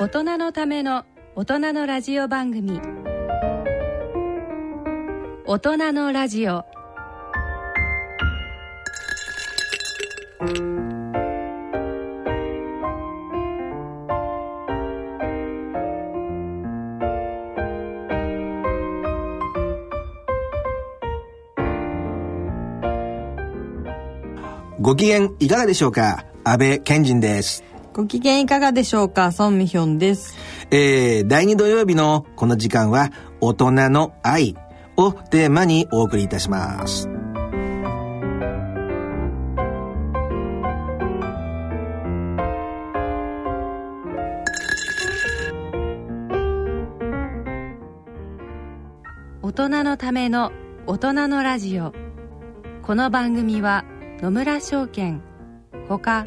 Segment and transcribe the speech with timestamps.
[0.00, 2.80] 大人のための大人のラジオ番組。
[5.44, 6.64] 大人のラジオ。
[24.80, 26.24] ご機嫌いかがでしょうか？
[26.44, 27.67] 安倍賢人です。
[27.92, 29.32] ご機嫌いかがでしょうか？
[29.32, 30.36] ソンミヒョンです。
[30.70, 34.56] えー、第2土曜日のこの時間は大人の愛
[34.96, 37.08] をテーマにお送りいたします。
[49.42, 50.52] 大人のための
[50.86, 51.92] 大人のラジオ
[52.82, 53.84] この番組は
[54.20, 55.20] 野村証券
[55.88, 56.26] ほか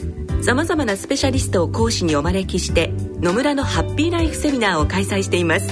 [0.41, 5.69] さまざまなスペシャリストを講師にお招きして野村のハッピーライフセミナーを開催しています。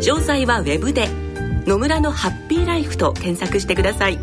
[0.00, 1.08] 詳細はウェブで
[1.66, 4.18] 「野村のハッピーライフ」と検索してください。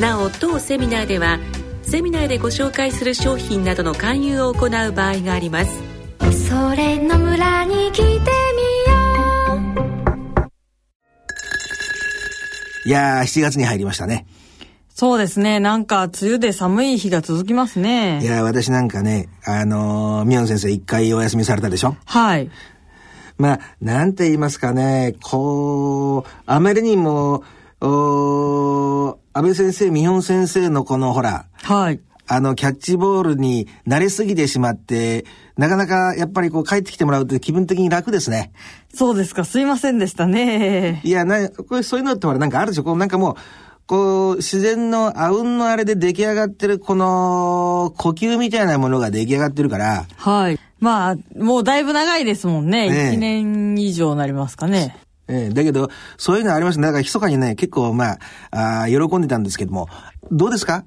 [0.00, 1.38] なお当セミナーでは
[1.82, 5.70] セミナーでご紹介する商品などの勧誘を行う場合があります。
[6.48, 8.20] それ野村に来てみよ
[12.84, 12.88] う。
[12.88, 14.26] いやー、7月に入りましたね。
[14.98, 15.60] そうですね。
[15.60, 18.24] なんか、梅雨で寒い日が続きますいね。
[18.24, 21.96] やー、私なんかね、あのー、ミヨン先生一回お休みされたでしょ？
[22.06, 22.50] はい。
[23.36, 27.44] まあ、なんて言いますかね、こう、あまりにも、
[27.82, 32.00] おー安倍先生、ミヨン先生のこのほら、はい。
[32.26, 35.26] あの、キャッチボールに慣れすぎてしまって、
[35.58, 38.50] なかなかやっぱりこう帰ってきてもらうと気分的に楽ですね。
[38.94, 39.44] そうですか。
[39.44, 41.02] すいませんでしたね。
[41.04, 42.84] いや、な、これそういうのってほらなんかあるでしょ？
[42.84, 43.36] こうなんかもう、
[43.86, 50.58] こう、自然のあうんのあれで出来上がってるこの呼吸みたいなものが出来上がってるから、はい。
[50.80, 52.88] まあ、もうだいぶ長いですもんね。
[52.90, 54.96] ええ1年以上なりますかね。
[55.28, 55.88] ええだけど、
[56.18, 56.82] そういうのありますね。
[56.86, 58.12] だから、密かにね、結構、ま
[58.50, 59.88] あ、あー喜んでたんですけども、
[60.30, 60.84] どうですか？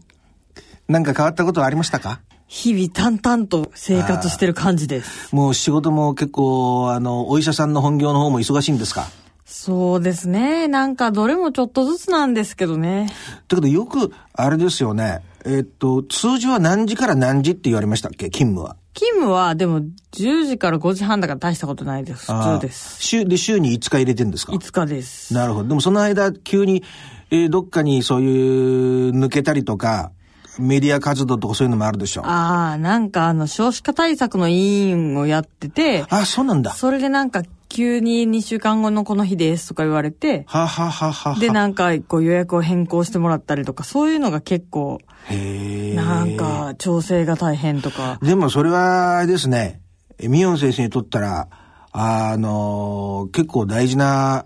[0.88, 2.20] なんか変わったことはありましたか？
[2.48, 5.34] 日々淡々と生活してる感じです。
[5.36, 9.08] もう仕事も結構、あの、お医者さんの本業の方も忙しいんですか？
[9.52, 10.68] そうですね。
[10.68, 13.10] なんか、どれもちょっとずつなんですけどね。
[13.48, 15.22] だけど、よく、あれですよね。
[15.44, 18.30] えっと、通常は何時から何時って言われましたっけ？
[18.30, 18.76] 勤務は。
[18.94, 19.82] 勤務は、でも、
[20.14, 22.32] 10時から5時半だから大したことないです。
[22.32, 23.02] 普通です。
[23.04, 25.34] 週、で、週に5日入れてんですか？5日です。
[25.34, 25.70] なるほど。
[25.70, 26.84] でもその間、急に、
[27.32, 30.12] えーどっかにそういう、抜けたりとか、
[30.60, 32.26] メディア活動とかそういうのもあるでしょ。
[32.26, 34.54] あああ、なんかあの、少子化対策の委
[34.90, 36.72] 員をやってて、あ、そうなんだ。
[36.72, 41.40] はそれでなんか急に2週間後のこの日ですとか言われて、はははは。
[41.40, 45.00] で、なんかこう予約を変更してもらったりとか、そういうのが結構、
[45.30, 45.96] へえ。
[45.96, 46.36] なん。
[46.36, 48.20] か調整が大変とか。
[48.22, 49.82] でもそれは、ですね、
[50.18, 51.48] えミヨン先生にとったら、
[51.92, 54.46] あの結構大事な、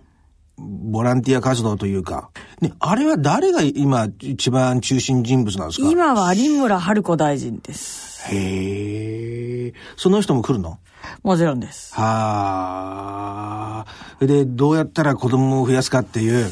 [0.57, 2.29] ボランティア活動というか、
[2.61, 5.89] ね、あれは誰が今一番中心人物なんですか？
[5.89, 8.31] 今は有村春子大臣です。
[8.31, 9.73] へえ。
[9.97, 10.77] その人も来るの？
[11.23, 11.93] もちろんです。
[11.95, 13.85] は
[14.21, 14.25] あ。
[14.25, 16.45] で、どうやったら子供を増やすかっていう。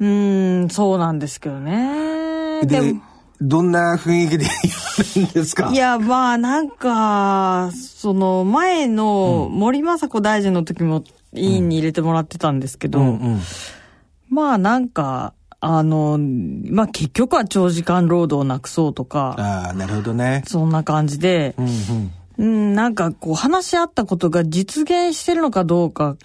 [0.00, 2.60] うーん、そうなんですけどね。
[2.62, 3.02] で、でも
[3.40, 4.50] どんな雰囲気で言わ
[5.16, 5.70] れるんですか？
[5.70, 13.40] いや、まあ、なんか、その、前の森雅子大臣の時も委員に入れてもらってたんですけど、うんうん。
[14.28, 20.42] まあ、なんか、あの、まあ、結局は長時間労働をなくそうとか、ああ、なるほどね。
[20.46, 22.12] そんな感じでう、んうん。
[22.36, 26.16] うん、なんかこう話し合ったことが実現してるのかどうか、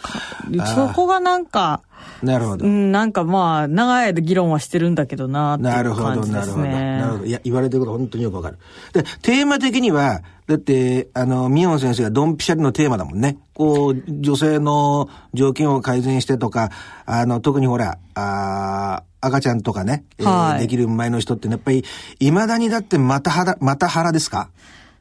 [0.76, 1.82] そこがなんか、
[2.24, 2.66] なるほど。
[2.66, 6.32] うん、なんかまあ、長い間議論はしてるんだけどなっていうなるほど、なるほど。
[6.34, 6.64] なるほど。
[6.64, 7.28] ね。
[7.28, 8.58] いや、言われてること本当によくわかる。
[8.94, 13.38] で、テーマ的には、だって、あの、ミヨン先生がドンピシャリのテーマだもんね。
[13.54, 16.72] こう、女性の条件を改善してとか、
[17.06, 21.84] あの、特にほら、あー赤ちゃんとかね、えーはいできる前の人ってね、やっぱり、
[22.20, 24.50] 未だにだってまたはら、また腹ですか？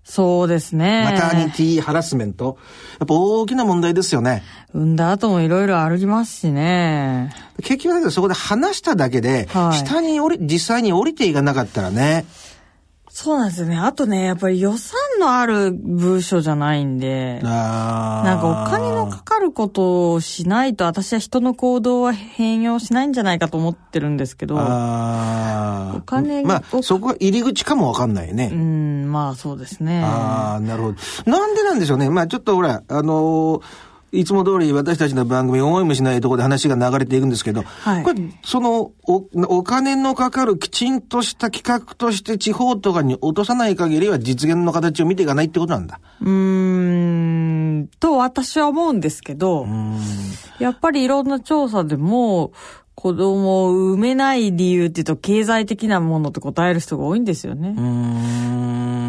[0.08, 1.05] そうですね。
[1.05, 2.56] マタニティハラスメント。
[2.99, 4.43] やっぱ大きな問題ですよね。
[4.72, 7.31] 産んだ後もいろいろありますしね。
[7.62, 12.25] 結局だけどそこで話しただけで、はい下に降り、実際に降りていかなかったらね、
[13.20, 13.76] そうなんですよね。
[13.76, 28.50] あとね、やっぱり予算のある部署じゃないんで、なんかお金のかかることをしないと、私は人の行動は変容しないんじゃないかと思ってるんですけど、お金まあ、をそこは入り口かもわかんないね。
[28.53, 30.00] うん、まあそうですね。
[30.05, 30.97] ああ、なるほど。
[31.29, 32.09] なんでなんでしょうね。
[32.11, 39.26] まあちょっとほら、あのーいつも通り私たちの番組思いもしないところで話が流れていくんですけど、はいこれ、そのお、
[39.58, 46.00] お金のかかるきちんとした企画として地方とかに落とさない限りは実現の形を見ていかないってことなんだ。
[46.20, 46.28] うー
[47.81, 49.66] ん、と私は思うんですけど、
[50.58, 52.52] やっぱりいろんな調査でも、
[52.99, 57.75] 子供を産めない理由っていうと経済的なものって答える人が多いんですよね。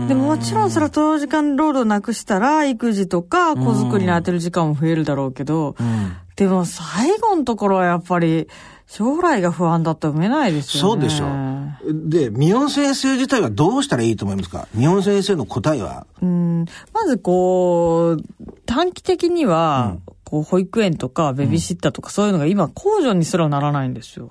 [0.07, 8.47] でももちろんそれは長時間労働なくしたら育児とか子作りに当てる時間も増えるだろうけど、うんでも最後のところはやっぱり
[8.87, 11.01] 将来が不安だと産めないですよね。
[11.01, 12.09] そうでしょう。
[12.09, 14.69] で、ミヨン先生自体はどうしたらいいと思いますか？
[14.73, 16.07] ミヨン先生の答えは？
[16.21, 18.23] うんまずこう、
[18.65, 19.97] 短期的には、
[20.29, 24.29] こう保育園とかベビーシッターとかそういうのが今控除にすらならないんですよ。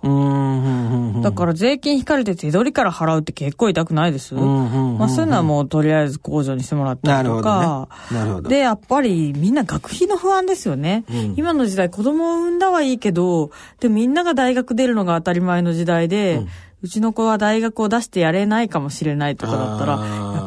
[1.24, 4.36] だから税金引かれて手取りから払うって結構痛くないです。
[4.36, 8.16] んうんうんまあそういうのはもうとりあえず控除にしてもらったりとなるほどかね。。
[8.16, 8.48] なるほど。
[8.48, 11.04] で、やっぱりみんな学費の不安ですよね。
[11.10, 13.50] うん今の時代子供を産んだはいいけど、
[13.80, 16.46] でみんなが大学出るのが当たり前の時代で、
[16.80, 19.96] うちの子は大学を出してやれないかもしれないとかだったら、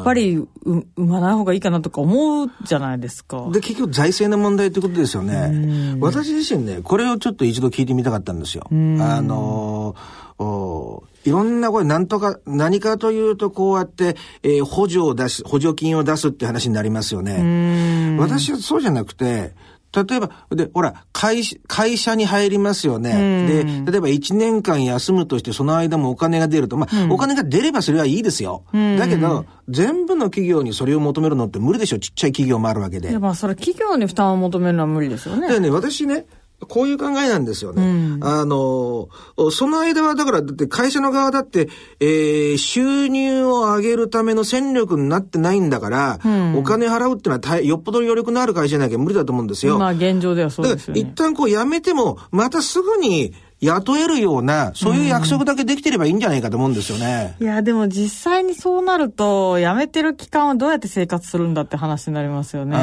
[0.02, 3.48] っぱりう産まない方がいいかなとか思うじゃないですか。
[3.52, 5.96] で、結局財政の問題ってことですよね。
[6.00, 8.66] 私自身ね、これをちょっと一度聞いてみたかったんですよ。
[8.70, 8.74] あ
[9.20, 18.16] のーおいろんなこれ何とか、何かというとこうやって、えー補助を出す、補助金を出すって話になりますよね。
[18.18, 19.54] 私はそうじゃなくて、
[19.94, 23.46] 例えば、で、ほら、会社、会社に入りますよね。
[23.84, 26.76] で、例えば1年間休むとして、その間もお金が出ると。
[26.78, 28.64] まあ、お金が出ればそれはいいですよ。
[28.72, 31.98] だけど、全部の企業にそれを求めるのって無理でしょ。
[31.98, 33.10] ちっちゃい企業もあるわけで。
[33.10, 35.48] いやまあそれ企業に負担を求めるのは無理ですよね。
[35.48, 36.26] でね、私ね、
[36.68, 38.18] こういう考えなんですよね。
[38.22, 39.08] あの、
[39.50, 41.68] その間は、だから、だって会社の側だって、
[42.00, 46.18] えー収入を上げるための戦力になってないんだから、
[46.56, 49.78] お金払うってのは大よっぽど余力のある会社じゃなきゃ無理だと思うんですよ。
[49.78, 51.00] まあ現状ではそうですよね。
[51.00, 57.36] 一旦こう辞めても、またすぐに雇えるような、そういう約束だけできてればいいんじゃないかと思うんですよね。
[57.40, 62.76] いや、でも実際にそうなると、辞めてる期間はどうやって生活するんだって話になりますよね。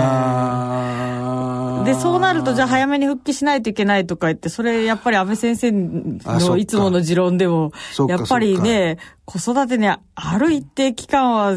[1.84, 7.72] で、そうなると、じゃあ早めに復帰しないといけないとか言って、それやっぱり安倍先生のいつもの持論でも
[8.08, 10.00] やっぱりね、子育てにあ
[10.38, 11.54] る一定期間は、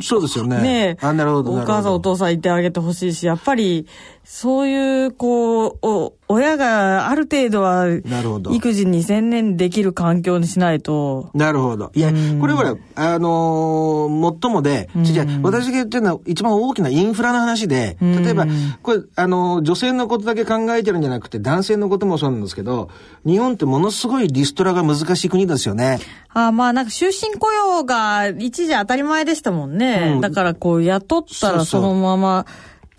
[0.00, 0.62] そうですよね。
[0.62, 1.52] ねあ、なるほど。
[1.52, 3.86] お母さんお父さんいてあげてほしいし、やっぱり、
[4.24, 8.52] そういう、こう、お、親がある程度は、なるほど。
[8.52, 11.90] 育児に専念できる環境にしないと、なるほど。
[11.94, 18.46] いや、これほら、あのー、もっともで、じゃあ私が言ってるのは一番大きなインフラの話で、例えば、
[18.82, 22.90] これ、あのー、女性のことだけ考えてるんじゃなくて、男性のこともそうなんですけど、
[23.26, 25.98] 日本ってものすごいリストラが難しい国ですよね。
[26.32, 30.12] ああまあなんか終身雇用が一時当たり前でしたもんね。
[30.14, 30.20] うん。
[30.20, 32.46] だからこう雇ったそうそらそうのまま、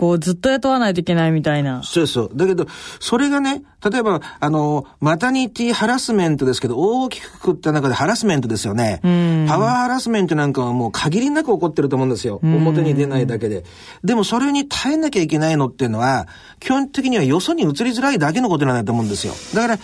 [0.02, 1.84] こうずっと雇わないといけないみたいな。
[1.84, 2.32] そうそう。
[2.34, 2.66] だけど、
[3.00, 9.00] それがね、例えば、あの、マタニティハラスメントですけど、大きくくった中でハラスメントですよね。
[9.48, 12.40] パワーハラスメントなんかはもう限りなく起こってると思うんですよ。
[12.42, 13.64] 表に出ないだけで。
[14.04, 16.28] でもそれに耐えなきゃいけないのっていうのは、
[16.60, 19.34] 基本的にはよそに移りづらいだけのことなんだと思うんですよ。
[19.54, 19.80] だから、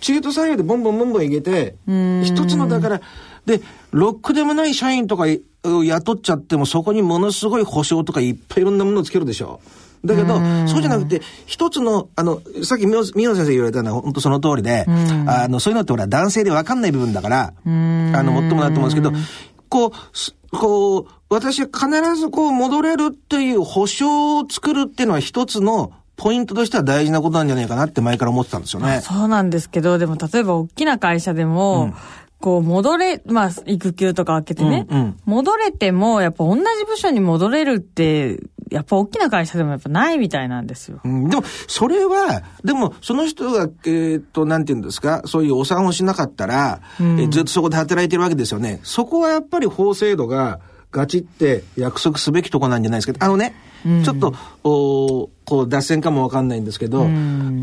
[0.00, 1.76] 中途採用でボンボンボンボンいけて、
[2.24, 3.00] 一つのだから、
[3.46, 5.24] で、ロックでもない社員とか
[5.66, 9.60] を雇っちゃっても、そこにものすごい保証とかいっぱいいろんなものをつけるでしょ。
[10.04, 14.86] だけど、そうじゃなくて、一つの、あの、さっき宮野先生言われたのは本当その通りで、
[15.26, 19.12] あの、そういうのってほら、男性で分かんない部分だから、あの、もっともだと思うんですけど、
[19.68, 29.00] こう、すこう、私は必ずこう戻れるっていう保証を作るっていうのは一つのポイントとしては大事なことなんじゃないかなって前から思ってたんですよね。
[29.02, 31.94] そうなんですけど、でも例えば大きな会社でも、
[32.40, 35.16] こう戻れ、まあ育休とか開けてね、うんうん。
[35.24, 38.38] 戻れてもやっぱ同じ部署に戻れるって、
[38.70, 41.00] やっぱ大きな会社でもやっぱないみたいなんですよ。
[41.04, 41.28] うん。
[41.28, 48.80] でも、それは、でも、その人が、えーっと、なんて言うんですか、そういうお産をしなかったら、えーずっとそこで働いてるわけですよね。
[48.82, 50.60] そこはやっぱり法制度が、
[50.92, 53.54] ガチって約束すべきとこなんじゃないですけど、あのね、
[54.04, 57.06] ちょっと、おこう、脱線かもわかんないんですけど、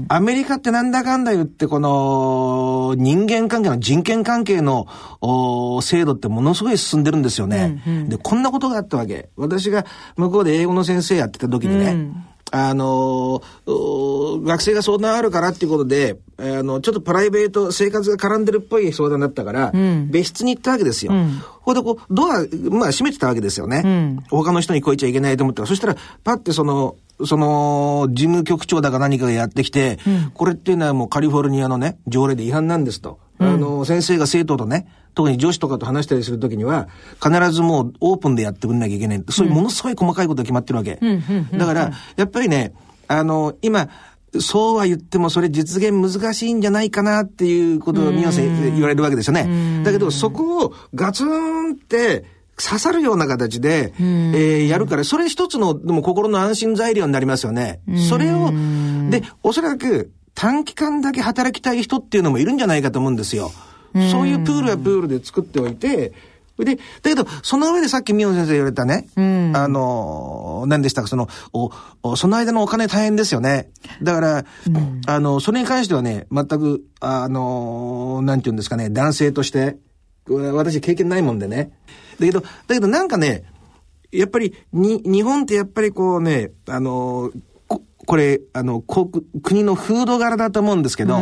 [0.07, 4.87] アメリカってなんだかんだ言って、この、人間関係の人権関係の、
[5.21, 9.29] お制度ってものすごい進んでるんですよね、で、こんなことがあったわけ。
[9.35, 12.11] 私が向こうで英語の先生やってた時にね、
[12.55, 21.13] あの学生が相談あるからっていうことで、あの、ちょっとプライベート、生活が絡んでるっぽい相談だったから、うん、別室に行ったわけですよ。
[21.13, 23.81] うん、こでこう、ドア、まあ閉めてたわけですよね。
[23.83, 26.95] うん、他の人に来いちゃいけないと思ったら、そしたら、パッてその、
[27.25, 29.99] その、事務局長だか何かがやってきて、
[30.33, 33.19] これっていうのはもうカリフォルニアのね、条例で違反なんですと。
[33.39, 36.87] あの、先生が生徒とね、特に女子とかと話したりするときには、
[37.23, 39.23] 必ずもうオープンでやってくんなきゃいけない。
[39.29, 40.99] そういうものすごい細かいことが決まってるわけ。
[41.53, 42.73] だから、やっぱりね、
[43.07, 43.89] あの、今、
[44.39, 49.83] そうは言ってもそれ実現難しいんじゃないかなっていうことを宮瀬言われるわけですよね。
[49.83, 52.25] だけどそこをガツンって
[52.57, 57.81] 刺さるような形で、えー、やるから、それ一つのでも心の安心材料になりますよね。
[58.09, 58.51] それを、
[59.09, 63.51] で、おそらく短期間だけ働きたい人っていうのもいるんじゃないかと思うんですよ。
[64.11, 66.13] そういうプールはプールで作っておいて、
[66.57, 71.27] で、だけど、その上でさっき宮野先生言われたね、うん、あの、何でしたか、その、
[72.03, 73.71] お、その間のお金大変ですよね。
[74.03, 79.77] だから、うん、あの、それに関してはね、全く、あの、なんて言うんですかね、男性として、
[80.27, 81.71] 私経験ないもんでね。
[82.19, 83.43] だけど、だけどなんかね、
[84.11, 87.31] やっぱり、に、日本ってやっぱりこうね、あの、
[88.05, 91.19] これ、あの、国の風土柄だと思うんですけど、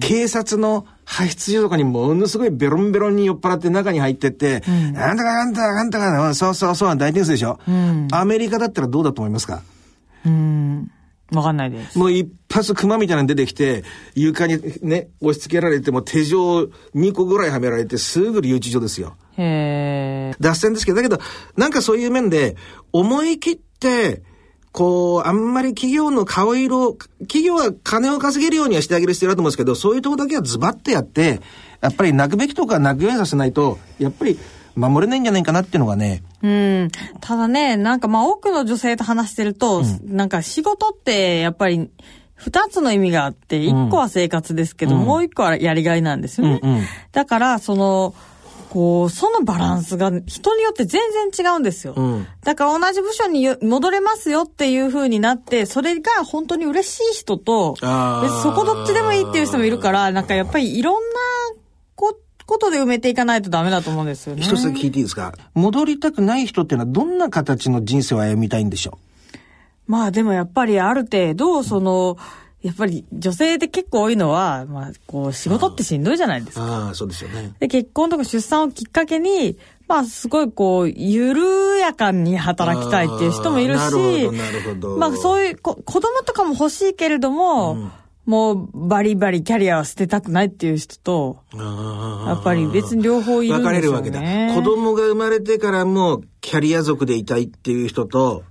[0.00, 9.62] 警察の派出所とかにものすごいベロンベロンに酔っ払って中に入ってって、うん、あんたかあんたかあんたか、そうそうそう、大ニュースでしょ、うん、アメリカだったらどうだと思いますか？
[10.24, 10.90] うん。
[11.32, 11.98] わかんないです。
[11.98, 16.62] もう一発熊みたいなの出てきて、床にね、押し付けられても手錠
[16.94, 19.16] 2個ぐらいはめられて、すぐ留置所ですよ。
[19.36, 21.18] へ脱線ですけど、だけど、
[21.56, 22.56] なんかそういう面で、
[22.92, 24.22] 思い切って、
[24.72, 31.40] こう、あんまり企業の顔色、企業は金を稼げるようにはしてあげる必要だと思うんですけど、そういうとこだけはズバッとやって、
[31.80, 34.38] やっぱり泣くべきとか泣くようにさせないと、やっぱり
[34.74, 36.22] 守れないんじゃないかなっていうのがね。
[36.42, 36.90] うん。
[37.20, 41.90] ただね、なんかまあ多くの女性と話してると、うん、なんか仕事ってやっぱり、
[42.34, 46.60] 二つの意味があって、一個は生活ですけど、うん、もう一個はやりがいなんですよね。
[46.62, 48.14] うんうん、だから、その、
[48.70, 51.00] こう、そのバランスが人によって全
[51.32, 51.94] 然違うんですよ。
[51.96, 61.00] うん、だから同じ部署に戻れますよっていう風になって、それが本当に嬉しい人と、そこどっちでもいいっていう人もいるから、なんかやっぱりいろんな
[61.94, 64.42] こことで埋めていかないとダメだと思うんですよね。
[64.42, 65.34] 一つ聞いていいですか？
[65.54, 68.98] 戻りたくない人っていうのはどんな形の人生を歩みたいんでしょ
[69.88, 69.90] う？
[69.90, 76.64] まあでもやっぱりある程度、その、うんやっぱり女性で結構多いのは、まあ、こう、仕事ってしんどいじゃないですか。
[76.64, 77.52] ああ、そうですよね。
[77.60, 84.96] で、結婚とか出産をきっかけに、まあ、すごいこう、緩やかに働きたいっていう人もいるし、なるほど、なるほど。
[84.96, 87.92] まあ、そういうこ、子供とかも欲しいけれども、うん
[88.26, 93.62] もうバリバリキャリアは捨てたくないっていう人と、やっぱり別に両方いるんですよね。
[93.62, 94.20] 分かれるわけだ。
[94.52, 98.42] 子供が生まれてからもキャリア族でいたいっていう人と、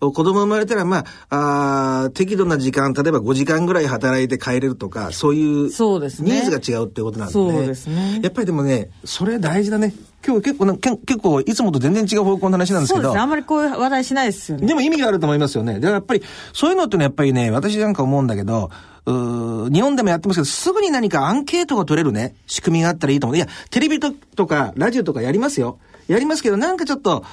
[0.00, 7.52] 子供生まれたら、まあ、あ適度な時間、例えば5時間ぐらい働いて帰れるとか、そういうニーズが違うっていうことなんでね。
[7.52, 8.20] そうですね。
[8.22, 9.94] やっぱりでもね、それ大事だね。
[10.26, 13.04] 今日結構結構いつもと全然違う方向の話なんですけど。
[13.04, 13.20] そうですね。
[13.20, 14.66] あんまりこういう話題しないですよね。
[14.66, 15.74] でも意味があると思いますよね。
[15.74, 18.70] だからやっぱり、そういうのってのはやっぱりね、私なんか思うんだけど、
[19.06, 23.36] う日本でもやってますけど、すぐに何かアンケートが取れるね、仕組みがあったらいいと思う。
[23.36, 25.78] いや、テレビととか、ラジオとかやりますよ。
[26.08, 27.24] やりますけど、なんかちょっと、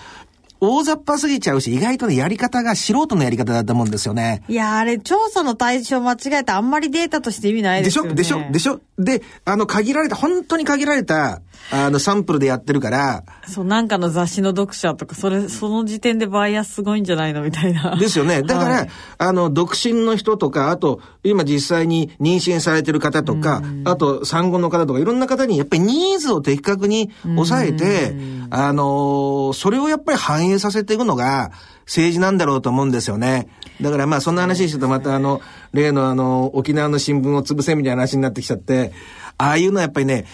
[0.60, 4.44] 大雑把すぎちゃうし、意外とね、やり方が素人のやり方だと思うんですよね。
[4.48, 8.14] いや、あれ、調査の対象間違えたあんまりデータとして意味ないですよね。
[8.16, 8.38] でしょ？
[8.52, 8.76] でしょ？
[8.76, 8.82] でしょ？
[8.98, 13.24] で、あの、限られた、本当に限られた、あの、サンプルでやってるから。
[13.48, 17.98] そう、なんかの雑誌の読者とか、それ、その時点でバイアスすごいんじゃないのみたいな。
[17.98, 18.42] ですよね。
[18.42, 28.16] だから、はい、あの、独身の人とか、あと、今実際に妊娠されてる方とか、あと、産後の方とか、いろんな方に、やっぱりニーズを的確に抑えて、
[28.50, 31.52] あの、それをやっぱり反映させていくのが、
[31.86, 33.48] 政治なんだろうと思うんですよね。
[33.82, 35.42] だからまあそんな話してるとまたあの、
[35.74, 38.92] 例のあの、沖縄の新聞を潰せみたいな話になってきちゃって、
[39.38, 40.26] ああいうのはやっぱりね、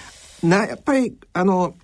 [0.43, 1.75] な、やっぱり、あの、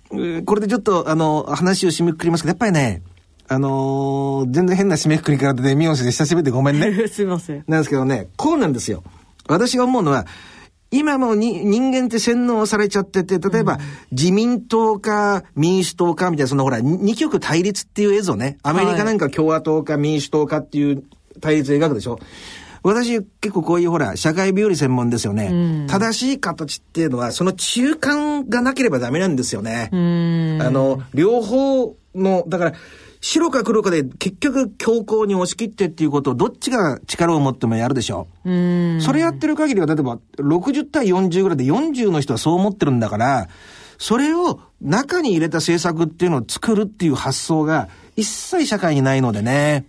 [0.44, 3.02] これでちょっとあの、話を締めくくりますけど、やっぱりね、
[3.50, 6.92] あのー、全然変な締めくくり方で、ミヨン先生久しぶりでごめんね。
[7.08, 7.64] すいません。
[7.66, 9.02] なんですけどね、こうなんですよ。
[9.48, 10.26] 私が思うのは、
[10.90, 13.78] 今もに人間って洗脳されちゃってて、例えば、
[14.10, 18.58] 自民党か民主党かみたいな、そのほら、二極対立っていう映像ね。
[18.62, 21.04] アメリカなんか共和党か民主党かっていう
[21.40, 22.18] 対立を描くでしょ。
[22.82, 25.48] 私結構こういうほら、社会病理専門ですよね。
[25.52, 25.54] う
[25.84, 29.90] ん正しい形っていうのは、その中間がなければダメなんですよね。
[29.92, 30.58] うん。
[30.62, 32.72] あの、両方の、だから、
[33.20, 38.28] 白か黒かで結局強硬に押し切ってっていうことをどっちが力を持ってもやるでしょ。
[38.44, 39.00] うん。
[39.00, 43.48] それやってる限りは、例えば60対40ぐらいで40の人はそう思ってるんだから、
[43.98, 49.86] それを中に入れた政策っていうのを作るっていう発想が一切社会にないのでね。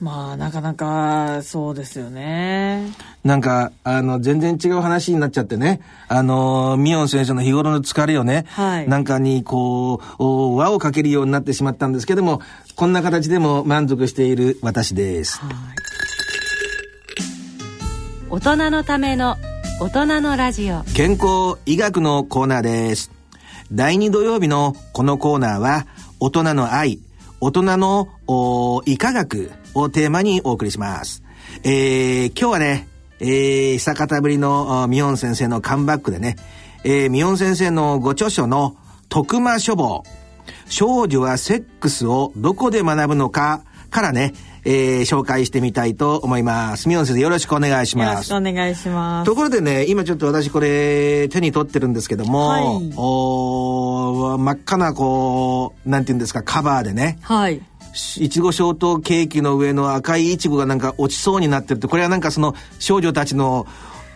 [0.00, 2.90] まあ、なかなか、そうですよね。
[3.22, 5.80] なんか、あの、全然違う話になっちゃってね。
[6.08, 12.42] あの、ミヨン先生の日頃の疲れをね、はいなんかにこう、お輪をかけるようになってしまったんですけども、
[12.74, 15.38] こんな形でも満足している私です。
[15.38, 15.52] はい。
[18.30, 19.36] 大人のための
[19.80, 23.12] 大人のラジオ健康医学のコーナーです。
[23.70, 25.86] 第2土曜日のこのコーナーは、
[26.18, 26.98] 大人の愛、
[27.40, 31.22] 大人のお医科学をテーマにお送りします。
[31.62, 32.88] えー、今日はね、
[33.20, 36.36] えー、久方ぶりのおミヨン先生のカムバックでね、
[36.84, 38.76] えー、ミヨン先生のご著書の
[39.08, 40.02] 徳間書房、
[40.68, 46.88] 少女はセックスをどこで学ぶのかからね、えー、紹介してみたいと思います。
[46.88, 48.36] ミヨン先生よろしくお願いしよろますしく。
[48.36, 49.26] お願いします。
[49.26, 52.64] ところでね、今ちょっと私これ手に取ってるんですけども、はい
[52.96, 57.62] おー真っ赤なこう、なんていうんですか、カバーでね、はい。
[58.18, 63.66] いちご小糖ケーキの上の赤いいちごがなんか落ちそうになってるって、これはなんかその少女たちの、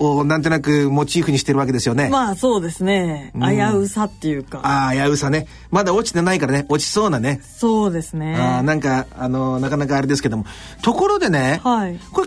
[0.01, 2.09] おなんとなくモチーフにしてるわけですよね。
[2.09, 3.33] まあ、そうですね。
[3.37, 4.61] ん危うさっていうか。
[4.63, 5.49] ああ、やうさね。
[5.71, 7.41] まだ落ちてないからね、落ちそうなね。
[7.43, 8.37] そうですね。
[8.37, 10.45] あーなんか、あの、なかなかあれですけども。
[10.83, 11.99] ところでね、はい。
[12.13, 12.23] こ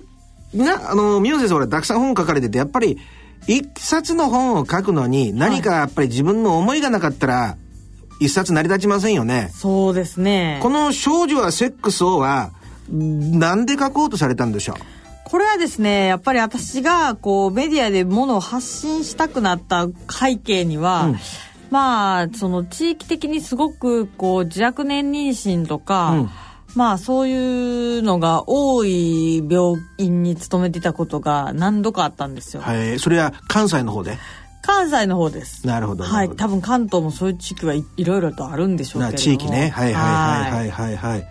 [0.54, 2.98] れ、な、あの、宮野先生、ほら、たくさん本書かれてて、やっぱり、
[3.48, 7.58] 一冊の本を書くのに、何かやっぱり自分の思いがなかったら、
[8.22, 9.50] 一冊成り立ちませんよね。
[9.52, 10.60] そうですね。
[10.62, 12.52] この少女はセックスをは、
[12.90, 14.76] なんで書こうとされたんでしょう？
[15.24, 21.16] これはですね、やっぱり私が、こう、メディアでものを発信したくなった背景には、うん
[21.70, 26.30] まあ、その地域的にすごく、こう、自若年妊娠とか、うん
[26.74, 32.62] まあ、そういうのが多い病院に勤めていたことが何度かあったんですよ。
[32.62, 32.98] はい。
[32.98, 34.18] それは関西の方で？
[34.62, 35.66] 関西の方です。
[35.66, 36.04] なるほど。
[36.04, 39.12] はない多分関東もそういう地域はい、いろいろとあるんでしょうけれども。
[39.14, 39.70] な地域ね。
[39.70, 41.28] はいはいはいはいはいはい。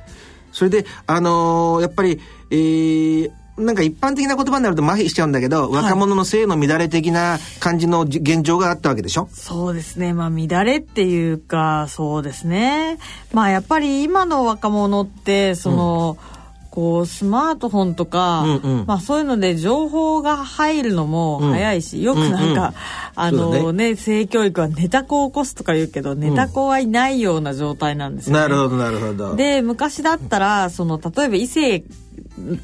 [0.53, 9.29] それで、あのーやっぱり、えー、なんか一般的な言葉になると麻痺しちゃうんだけど、若者の性の乱れ的な感じのじ現状があったわけでしょ？
[9.33, 10.13] そうですね。
[10.15, 12.99] まあ、乱れっていうか、そうですね。
[13.33, 16.17] まあ、やっぱり今の若者って、その、
[16.71, 18.87] こう、スマートフォンとか、うんうん。
[18.87, 22.75] まあ、そういうので情報が入るのも早いし、よくなんか、うんうん。
[23.17, 28.43] あのね、性教育はネタ子を起こすとか言うけど、ネタ子はいないような状態なんですよね。
[28.43, 29.35] なるほどなるほど。
[29.35, 31.83] で、昔だったら、その、例えば異性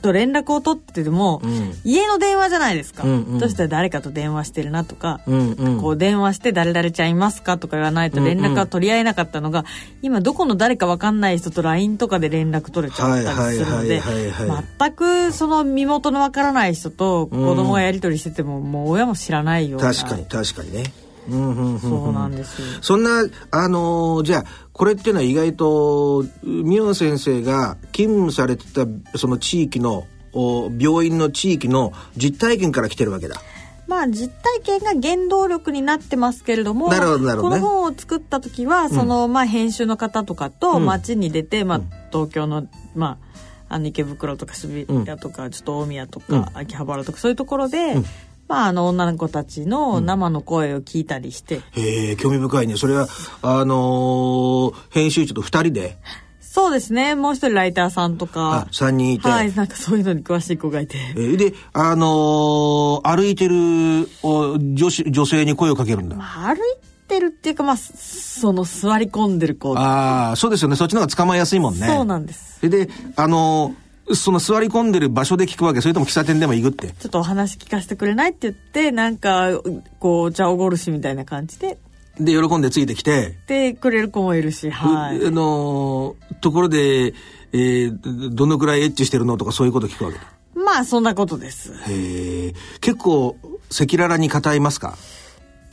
[0.03, 3.05] と連絡を取ってても、うん家の電話じゃないですか。
[3.05, 5.81] うんうんそしたら誰かと電話してるなとか、うんうん。
[5.81, 9.65] こう電話して誰々ちゃんいますかとか言わないと連絡が取り合えなかったのが、
[10.03, 14.03] 今どこの誰かわかんない人と LINE とかで連絡取れちゃったりするので
[14.79, 19.93] 全くその身元のわからない人と子供がやり取りしてても、もう親も知らないような。
[19.93, 20.85] 確かに確かにね。
[21.29, 22.67] うんうんうんうんそうなんですよ。
[22.81, 24.45] そんな、あのーじゃあ、
[24.77, 28.87] これっていうのは意外と、ミヨン先生が勤務されてた、
[29.19, 33.41] その地域の、お病院の地域の実体験から来てるわけだ。
[33.87, 37.61] まあ実体験が原動力になってますけれども、なるほどなるほどね。
[37.63, 40.85] この本を作った時は、その、まあ編集の方とかとうん。
[40.85, 41.81] 街に出て、まあ
[42.13, 43.17] 東京の、ま
[43.69, 47.97] あ、あの池袋とか渋谷とか、ちょっと大宮とか、秋葉原とかそういうところで、
[48.49, 52.77] まああの女の子たちの生の声を聞いたりして、へえ、興味深いね。
[52.77, 53.09] それは、
[53.43, 55.99] あのー編集長と二人で、
[56.41, 60.97] そうですね、もう一人ライターさんとあか、、三人いて、はい、なんかそういうのに詳しい子がいて。
[61.11, 66.17] えーで、あのー歩いてるお女子、女性に声をかけるんだ。
[66.17, 66.59] まあ、歩い
[67.09, 69.77] てるっていうか、まあ、その座り込んでる子。
[69.77, 70.77] ああ、そうですよね。
[70.77, 71.87] そっちの方が捕まえやすいもんね。
[71.87, 72.69] そうなんです。
[72.69, 76.89] で、あのーその座り込んでる場所で聞くわけそれとも喫茶店でも行くって。
[76.89, 79.51] ちょっとお話聞かせてくれないって言って、なんか、
[79.99, 81.79] こう、お茶おごるしみたいな感じで、
[82.21, 85.19] で、喜んでついてきて、でくれる子もいるし、はい。
[85.19, 87.15] うあのーところで、
[87.53, 90.25] えーどのくらいエッチしてるのとかそういうこと聞くわけだ。
[90.55, 91.73] まあ、そんなことです。
[91.89, 92.55] へえ。
[92.81, 93.37] 結構、
[93.71, 94.97] 赤裸々に語りますか？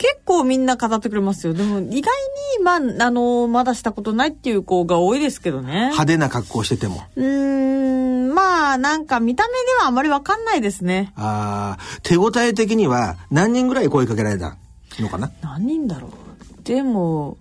[0.06, 1.54] 結構みんな語ってくれますよ。
[1.54, 2.12] でも、意外
[2.58, 5.72] に、まあ、あの、まだしたことないっていう子が多いですけどね。
[5.86, 7.04] 派手な格好してても。
[7.16, 11.14] うーん、まあ、なんか見た目ではあまりわかんないですね。
[11.16, 14.58] ああ、手応え的には何人ぐらい声かけられた
[14.98, 15.30] のかな？
[15.40, 16.62] 何人だろう。
[16.64, 17.38] でも、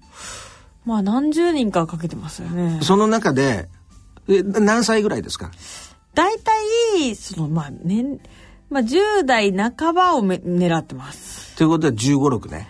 [0.86, 2.80] まあ、何十人かかけてますよね。
[2.82, 3.67] その中で、
[4.30, 5.52] え何歳ぐらいですか？
[6.13, 8.21] 大体、その、まあ、年、
[8.74, 11.56] まあ、10代半ばをめ狙ってます。
[11.56, 12.68] ということは15、6ね。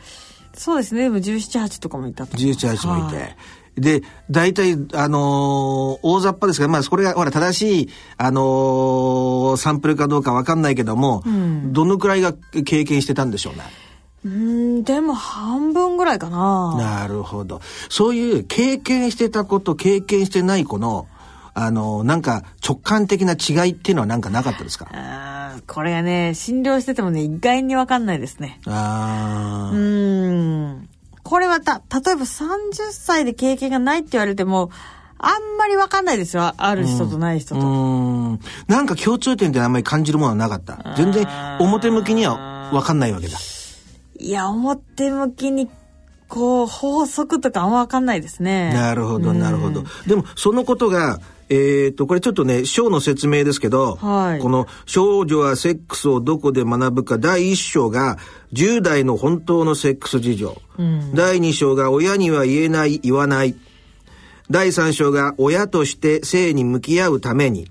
[0.54, 1.04] そうですね。
[1.04, 2.68] でも17、8とかもいたと思います。
[2.68, 3.18] 17、8もいて。
[3.18, 3.36] はい
[3.76, 11.24] で、大体、あのー大雑把ですが、まあ、これが、ほら、正しい、あのーサンプルかどうかわかんないけども、
[11.72, 13.64] どのくらいが経験してたんでしょうね。
[14.26, 14.32] うー
[14.82, 16.76] ん、でも半分ぐらいかな。
[16.78, 17.62] なるほど。
[17.90, 21.08] そういう経験してた子と経験してない子の、
[21.56, 24.88] あのーなんか直感的な違いっていうのはなんかなかったですか？
[24.92, 28.60] あーこれがね、診療しててもね、意外にわかんないですね。
[28.66, 29.78] うあー。
[29.78, 30.90] ーん。
[31.22, 34.72] これはた、例えば30歳で経験がないって言われても、
[35.20, 36.54] あんまりわかんないですよ。
[36.58, 37.66] ある人とない人うと。
[37.66, 37.70] ー
[38.34, 38.40] ん。
[38.68, 40.96] なんか共通点ってあんまり感じるものはなかった。
[40.98, 41.26] 全然
[41.60, 43.38] 表向きにはわかんないわけだ。
[44.20, 45.70] いや、表向きに、
[46.28, 48.74] こう、法則とかあんまわかんないですね。
[48.74, 49.84] なるほど、なるほど。
[50.08, 51.20] でも、そのことが、
[51.54, 58.18] えっ、と、これちょっとね、章の説明ですけど、はいこの、少女はセックスをどこで学ぶか、第一章が、
[58.54, 60.60] 10代の本当のセックス事情。
[61.14, 63.56] 第二章が、親には言えない、言わない。
[64.50, 67.68] 第三章が、親として性に向き合うために。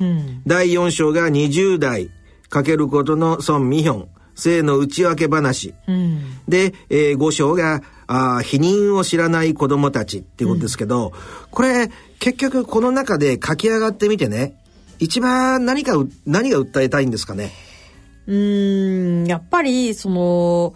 [0.00, 0.42] うん。
[0.46, 2.10] 第4章が20代、
[2.48, 5.74] かけることの孫ミヒョン、性の内訳話。
[5.86, 6.20] うん。
[6.48, 11.12] で、えー5章が、あー否認を知らない子供たちっていうことですけど、
[11.50, 14.54] これ、結局この中で書き上がってみてね、
[14.98, 17.52] 一番何かう、何が訴えたいんですかね？
[18.26, 20.74] うーん、やっぱり、その、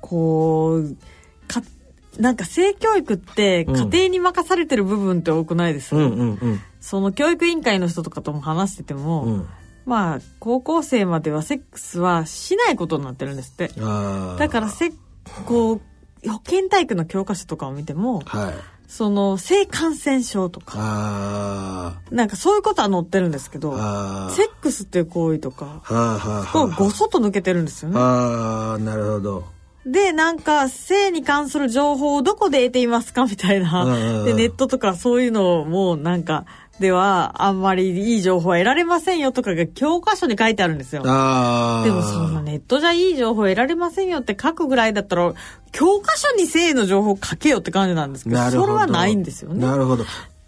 [0.00, 0.96] こう、
[1.46, 1.62] か、
[2.18, 6.60] なんか性教育って家庭に任されてる部分って多くないです、うんうんうん。
[6.80, 9.46] その教育委員会の人とかとも話してても、うん
[9.86, 13.68] まあ、高校生まではセックスはしないことになってるんですって。
[13.68, 14.92] だからせ、
[15.44, 15.80] こう、
[16.28, 18.54] 保健体育の教科書とかを見ても、はい。
[18.86, 24.30] その、性感染症とか、あなんかそういうことは載ってるんですけーど。
[24.30, 25.82] セックスっていう行為とか、
[26.52, 27.96] こうごそっと抜けてるんですよね。
[27.98, 29.44] あなるほど。
[29.86, 33.84] で、なんか、性に関する情報をどこで得ていますかみたいな。
[33.84, 36.46] んで、ネットとかそういうのも、なんか、
[36.80, 41.02] では、あんまりいい情報は得られませんよとかが教科書に書いてあるんですよ。
[41.06, 41.84] ああ。
[41.84, 45.32] でもそんなネットじゃいい情報得られませんよって書くぐらいだったら、
[45.70, 48.50] 教科書に性の情報書けよって感じなんですけど。
[48.50, 49.64] それはないんですよね。
[49.64, 50.04] なるほど。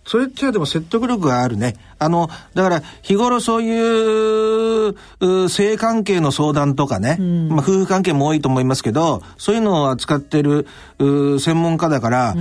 [0.06, 1.74] それってでも説得力があるね。
[1.98, 7.16] あの、だから日頃そういう、う性関係の相談とかね、
[7.50, 12.34] まあ夫婦関係も多いと思いますけど、そういうのを扱ってるう専門家だから、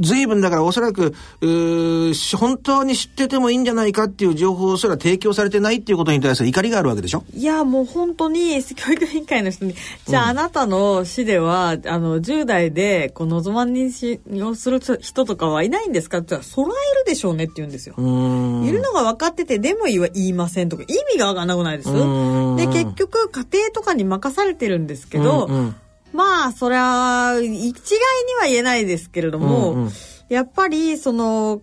[0.00, 7.22] 随分だからおそらく、本当に知っててもいいんじゃないかっていう情報すら提供されてないっていうことに対する怒りがあるわけでしょ？
[7.32, 9.74] いや、もう本当に、教育委員会の人に、
[10.06, 16.18] じゃああなたの市では、あの、10代で、こう、望まん妊娠をする人とかはいないんですか？
[16.18, 17.94] って言ったら、そらいるでしょうねって言うんですよ。
[17.96, 21.90] いるのが分かってて、でも言いませんとか、意味がわかんなくないです？
[21.90, 22.56] うん。
[22.56, 25.74] で、結局、家庭とかに任されてるんですけど、うんうん
[26.12, 29.90] まあ、それは、一概には言えないですけれども、うんうん
[30.30, 31.60] やっぱり、その、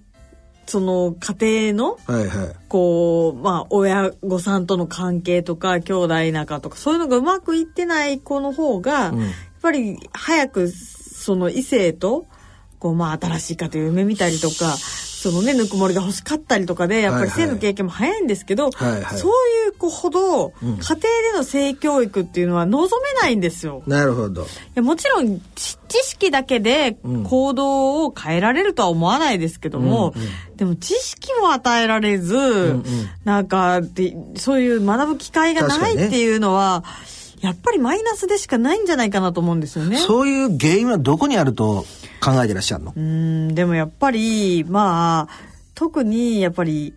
[0.65, 2.55] その家庭の、はいはい。
[2.67, 9.27] こう、まあ、親御さんとの関係とか、兄弟仲とか、そういうのがうまくいってない子の方が、うんや
[9.59, 12.27] っぱり早く、その異性と、
[12.77, 14.75] こう、まあ、新しい家庭を夢見たりとか、
[15.17, 19.17] そのね、ぬくもりが欲しかったりとかで、やっぱり性の経験も早いんですけど、はいはい。
[19.17, 19.31] そう
[19.65, 21.01] いう子ほど、家庭で
[21.35, 23.81] の性教育っていうのは望めないんですよ。
[23.87, 24.43] なるほど。
[24.43, 27.23] いやもちろん知知識だけでうん。
[27.23, 30.13] 行動を変えられるとは思わないですけども、
[30.55, 32.83] でも知識も与えられず、
[33.23, 36.83] なんかでそういう学ぶ機会がないっていうのは、
[37.41, 39.97] やっぱりマイナスでしかないんじゃないかなと思うんですよね。
[39.97, 41.85] そういう原因はどこにあると
[42.19, 42.93] 考えてらっしゃるの？
[42.95, 43.01] うー
[43.51, 43.55] ん。
[43.55, 45.33] でもやっぱりまあ
[45.75, 46.93] 特にやっぱり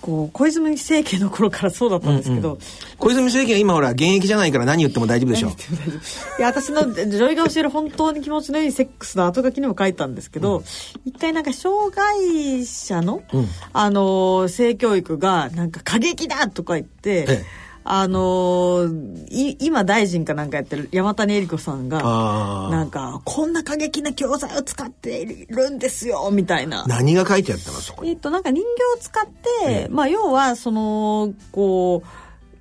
[0.00, 2.58] こう小泉政権の頃からそうだったんですけど、
[2.98, 5.48] 小泉政権は今ほら現役じゃないから何言っても大丈夫でしょ？
[5.48, 10.62] いや、私の女医が教える本当に気持ちのいいセックスの後書きにも書いたんですけど、
[11.06, 13.46] 一回なんか障害者の、うん。
[13.72, 18.88] あの、性教育がなんか過激だとか言って、ええあの
[19.28, 26.86] い今大臣かなんかやってる山谷恵理子さんが、あなんか、こんな過激な教材を使っているんですよ、みたいな。
[26.86, 28.10] 何が書いてあったのそこに？
[28.10, 29.30] えっと、なんか人形を使って、
[29.66, 32.02] ええまあ、要は、その、こ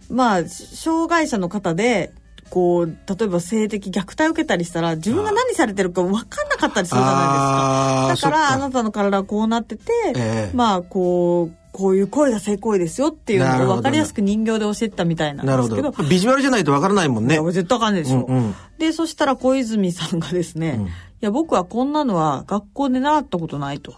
[0.09, 2.11] う、まあ、障害者の方で、
[2.49, 8.29] こう、例えば性的虐待を受けたりしたら、自分が何されてるか分かんなかったりするじゃないですか。
[8.29, 9.85] だから、あなたの体はこうなってて、
[10.17, 15.91] ええまあ、こう、こういう声が性行為ですよっていうのを分かりやすく人形で教えてたみたいなんなるほですけど。
[15.91, 16.03] ど。
[16.07, 17.39] ビジュアルじゃないとわからないもんね。
[17.51, 18.25] 絶対わかんないでしょ。
[18.29, 20.89] うんうんで、そしたら小泉さんがですね、うん
[21.23, 23.93] いや、僕はこんなのは学校で習ったことないと。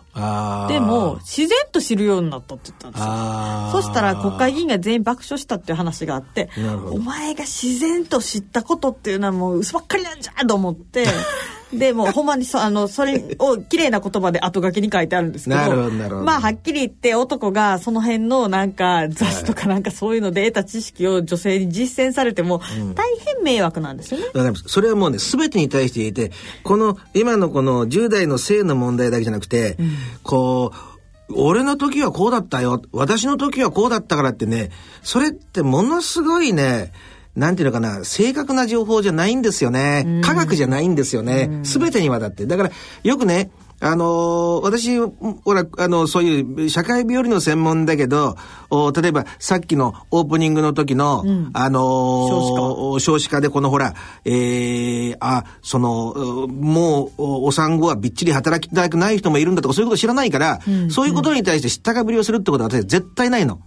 [0.67, 3.81] でも、自然と知るようになったって言ったんですよ。
[3.81, 6.51] そしたら国会議員が全員爆笑したっていう話があって
[6.91, 11.07] お前が自然と知ったことっていうのはもう嘘ばっかりなんじゃと思って
[11.73, 15.89] でもうほんまにそあのそれを綺麗な言葉で後書きに書いてあるんですけど
[16.23, 22.61] まあはっきり言って男がその辺のなんか雑誌とかなんかそういうので得た知識を女性に実践されても
[22.95, 24.27] 大変迷惑なんですよね。
[24.27, 26.31] わかりますそれはもうね、すべてに対して言えて、
[26.63, 29.77] この、今のこの10代の性の問題だけじゃなくて、
[30.23, 30.71] こ
[31.29, 32.81] う、俺の時はこうだったよ。
[32.91, 36.91] 私の時はこうだったからってね、それってものすごいね、
[37.35, 40.21] なんていうのかな、正確な情報じゃないんですよね。
[40.23, 41.61] 科学じゃないんですよね。
[41.63, 42.45] すべてにわたって。
[42.45, 42.71] だから、
[43.03, 43.49] よくね、
[43.81, 48.37] あのー私、ほら、あの、そういう社会病理の専門だけど、
[48.69, 60.59] お例えばさっきのオープニングの時の、あのー少少子化でこのほら、えー、あ、その、うもうおお産後はびっちり働きたくない人もいるんだとかそういうこと知らないから、
[60.89, 63.59] そういうことに対して知ったかぶりをするってことは私は絶対ないの。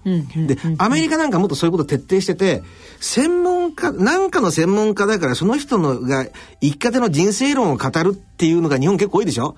[0.46, 2.62] で、アメリカなんかもっとそういうこと徹底してて、
[3.00, 6.26] 専門家、なんかの専門家だからその人のが
[6.60, 9.56] 一家での人生論を語るっていうのが日本結構多いでしょ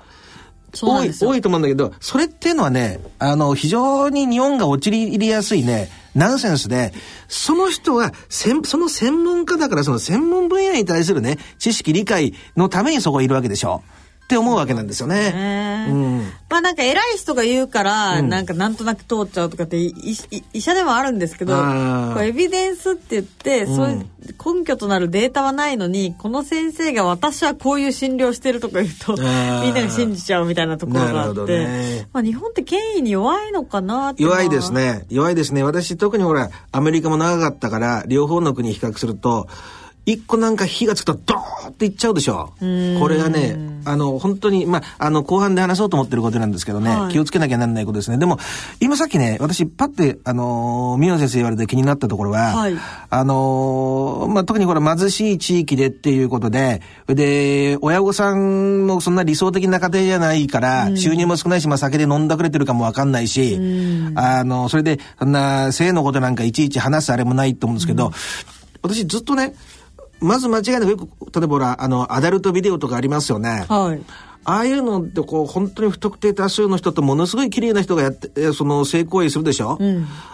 [0.73, 6.93] 多い多いと思うんだけど、それっていうのはね、あの、非常に日本が陥りやすいね、ナンセンスで、
[7.29, 13.83] その人は、その専門家だから、その専門分野に対するね、知識理解のためにそこにいるわけでしょ。
[14.31, 15.33] って思うわけなんですよね。
[15.33, 16.19] ねうん。
[16.49, 21.63] まあなんか偉い人が言うから、なんかなんとなく通っちゃうとかって医者でもあるんですけどこ
[22.21, 24.07] うエビデンスって言って、そういう
[24.57, 34.73] 根拠となるデータはないのにこの先生が私はこういう診療してるとか言うとみんなが信じちゃうみたいなところがあって、ねまあ、日本って権威に弱いのかなって弱いです。
[34.73, 35.07] ね。
[35.09, 35.65] 弱いですね。
[35.65, 39.49] 私、特にほら、アメリカも長かったから、両方の国比較すると、
[40.07, 42.53] 一個なんか火がつくとドーンっていっちゃうでしょ。
[42.59, 48.19] これがね、あの、本当に、まあ、あの、後半で話そうと思ってることなんですけどね、はい気をつけなきゃなんないことですね。
[48.19, 48.39] でも、
[48.81, 52.75] 今さっきね、私、パッて、あのー、宮野先生言われて気になったところは、はい
[53.11, 63.59] あのーまあ、特にこれ貧しい地域でっていうことで、で、親御さんもそんな理想的な家庭じゃないから、収入も少ないし、まあ、酒で飲んだくれてるかもわかんないし、
[64.15, 68.13] あの、それで、そんな、性のことなんかいちいち話すあれもないと思うんですけど、
[68.83, 69.55] 私ずっとね、
[70.21, 73.65] まず間違いなくよく、例えばほら、あの、アダルトビデオとかありますよね。
[73.69, 74.03] はい。
[74.43, 79.79] ああいうのってこう本当に不特定多数の人とものすごい綺麗な人がやって、えーその性行為するでしょ、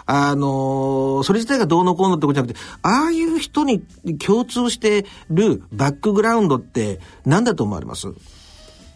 [0.05, 3.81] あのーそれ自体がどうのこうのってことじゃなくて、ああいう人に
[4.17, 8.07] 共通してるバックグラウンドって何だと思われます？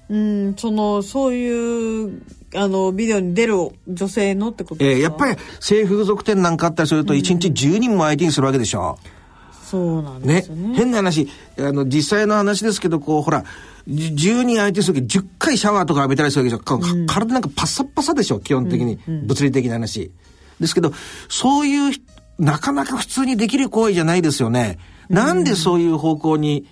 [0.09, 2.21] うん、その、そういう、
[2.55, 3.55] あの、ビデオに出る
[3.89, 5.09] 女性のってことえですか？
[5.09, 8.97] ーやっぱり性風俗店なんかあったりすると1日10人も相手にするわけでしょ、
[9.71, 10.75] そうなんでねすよね。
[10.75, 13.45] 変な話、あの、実際の話ですけど、こう、ほら、
[13.87, 16.77] じ10人相手するとき10回シャワーとか浴びたりするわけでしょ。
[16.79, 18.99] か体なんかパッサッパサでしょ、基本的に。
[19.07, 20.11] 物理的な話。
[20.59, 20.93] ですけど、
[21.29, 22.01] そういうひ、
[22.37, 24.77] なかなか普通にできる行為じゃないですよね。
[25.09, 26.65] なんでそういう方向に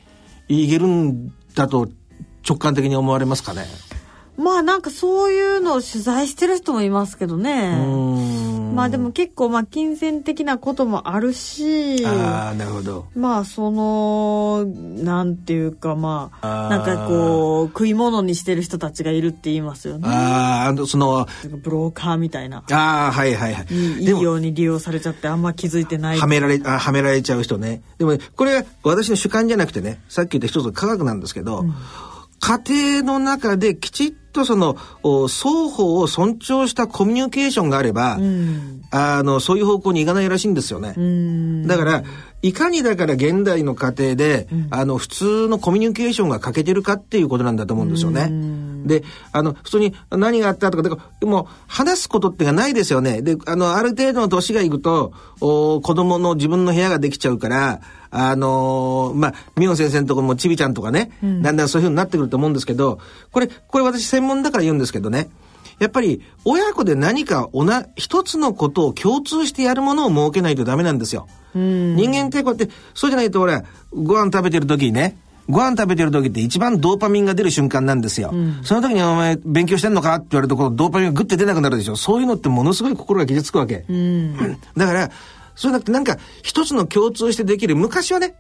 [0.49, 1.88] いけるんだと
[2.47, 3.65] 直感的に思われますかね？
[4.38, 7.75] まあなんかそういうのを取材してる人もいますけどね。
[8.73, 13.05] まあでも結構まあ金銭的なこともあるし、ああ、なるほど。
[13.15, 20.08] まあその、なんていうかまあ、あーなんかこう、食い物にしてる人たちがいるって言いますよね。
[20.08, 21.27] ああ、その、
[21.63, 22.63] ブローカーみたいな。
[22.71, 23.73] ああ、はいはいはい。
[23.73, 26.19] いいように利用されちゃってあんま気づいてない。
[26.19, 27.82] はめられ、あ、はめられちゃう人ね。
[27.97, 31.65] でもね、これは私の主観じゃなくてね、さっき言った一つの科学なんですけど、
[32.39, 38.20] 家庭の中できちっとその、お双方を尊重したコミュニケーションがあれば、
[38.92, 40.96] あの、そういう方向に行かないらしいんですよね。
[41.68, 42.04] だから、
[42.42, 48.32] いかにだから現代の家庭で、あの、普通のコミュニケーションが欠けてるかっていうことなんだと思うんですよね。
[48.86, 53.22] で、あの、普通に何があったとか、だからもう話すことってがないですよね。
[53.22, 55.12] で、あの、ある程度の年がいくと、
[55.42, 63.00] お子供の自分の部屋ができちゃうから、あのーまあ、みお先生のところもちびちゃんとかね、だんだんそういうふうになってくると思うんですけど、
[63.32, 65.30] これ、これ私専門だから言うんですけどね、
[65.80, 71.28] やっぱり親子で何かおな、一つのことを共通してやるものを設けないとダメなんですよ。
[71.54, 75.17] 人間ってこうやって、そうじゃないと俺、ご飯食べてる時にね、
[75.50, 78.32] ご飯食べてる時って一番ドーパミンが出る瞬間なんですよ。
[78.62, 81.95] その時にお前勉強してんのかって言われるとこのドーパミンがグッて出なくなるでしょ。
[81.95, 83.84] そういうのってものすごい心が傷つくわけ。
[84.78, 85.10] だから、
[85.60, 88.36] そうじゃなくてなんか一つの共通してできる、昔はね、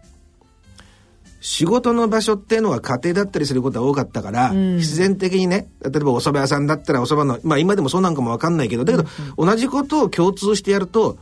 [1.41, 11.17] 仕事の場所っていうのは家庭だったりすることが多かったから、必然的にね、例えばお蕎麦屋さんだったらお蕎麦の、まあ今でもそうなんかもわかんないけど、だけど、同じことを共通してやると、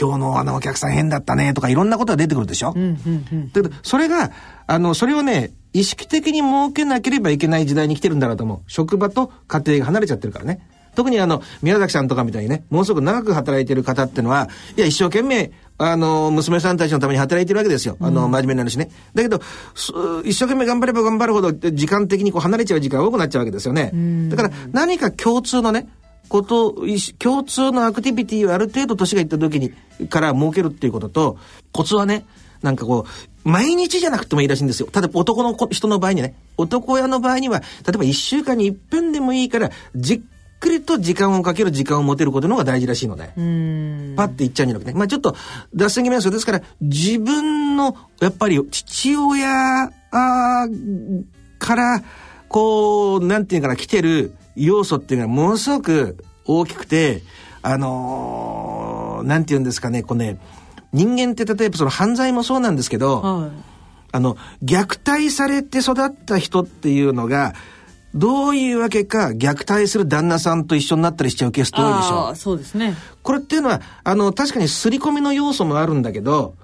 [0.00, 3.52] 今日のあのお客さん変だったねとかいろんなことが出てくるでしょ、うんうんうん。
[3.52, 4.32] だけど、それが、
[4.66, 8.60] あの、それをね、意識的に設けなければいけない時代に来てるんだろうと思う。
[8.66, 10.66] 職場と家庭が離れちゃってるからね。
[10.94, 17.96] 特にあの、宮崎さんとかみたいにね、ものすごく長く働いてる方ってのは、いや、一生懸命、あの、娘さんたちのために働いてるわけですよ。
[18.00, 18.90] あの、真面目になるしね。
[19.14, 19.40] だけど、
[19.74, 23.92] そ一生懸命頑張れば頑張るほど、時間的にこう離れちゃう時間が多くなっちゃうわけですよね。
[24.28, 25.88] だから、何か共通のね、
[26.28, 26.74] こと、
[27.18, 29.72] 共通のアクティビティをある程度年がいった時に、
[30.08, 31.38] から設けるっていうことと、
[31.72, 32.24] コツはね、
[32.62, 34.88] なんかこう、毎日じゃなくてもいいらしいんですよ。
[34.90, 40.20] ただ男の子人の場合にね、男親の場合には、例えば一週間に一分でもいいから、じっ
[40.64, 43.32] くりと時間をかける時間を持てることの方が大事らしいので。
[43.36, 44.14] うん。
[44.16, 44.98] パッていっちゃうんじゃなくてね。
[44.98, 45.36] まあちょっと
[45.74, 46.30] 脱線気味なんですよ。
[46.30, 50.68] ですから、自分の、やっぱり父親か
[51.74, 52.02] ら、
[52.48, 57.22] こう、なんていうかな、来てる要素っていうのはものすごく大きくて、
[57.62, 60.38] あのーなんていうんですかね、こうね、
[60.92, 63.50] 人間って例えばその犯罪もそうなんですけど、はい。
[64.12, 67.54] あの、虐待されて育った人っていうのが、
[68.14, 72.28] どういうわけか虐待する旦那さんと一緒になったりしちゃうケースって多いでしょあ。
[72.30, 72.94] あ、そうですね。
[73.22, 76.54] これっていうのは、あの、確かに刷り込みの要素もあるんだけど、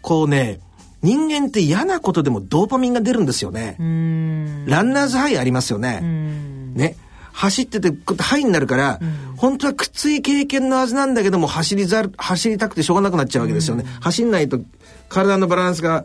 [0.00, 0.60] こうね、
[1.02, 3.76] 人間って嫌なことでもドーパミンが出るんですよね。
[3.78, 4.64] うん。
[4.66, 6.00] ランナーズハイありますようね。
[6.00, 6.74] ん。
[6.74, 6.96] ね。
[7.32, 9.00] 走ってて、ハイになるから、
[9.36, 13.84] 本当はきつい経験のはずなんだけども、走りざる、走りたくてしょうがなくなっちゃうわけですよね。
[14.00, 14.60] 走んないと、
[15.10, 16.04] 体のバランスが、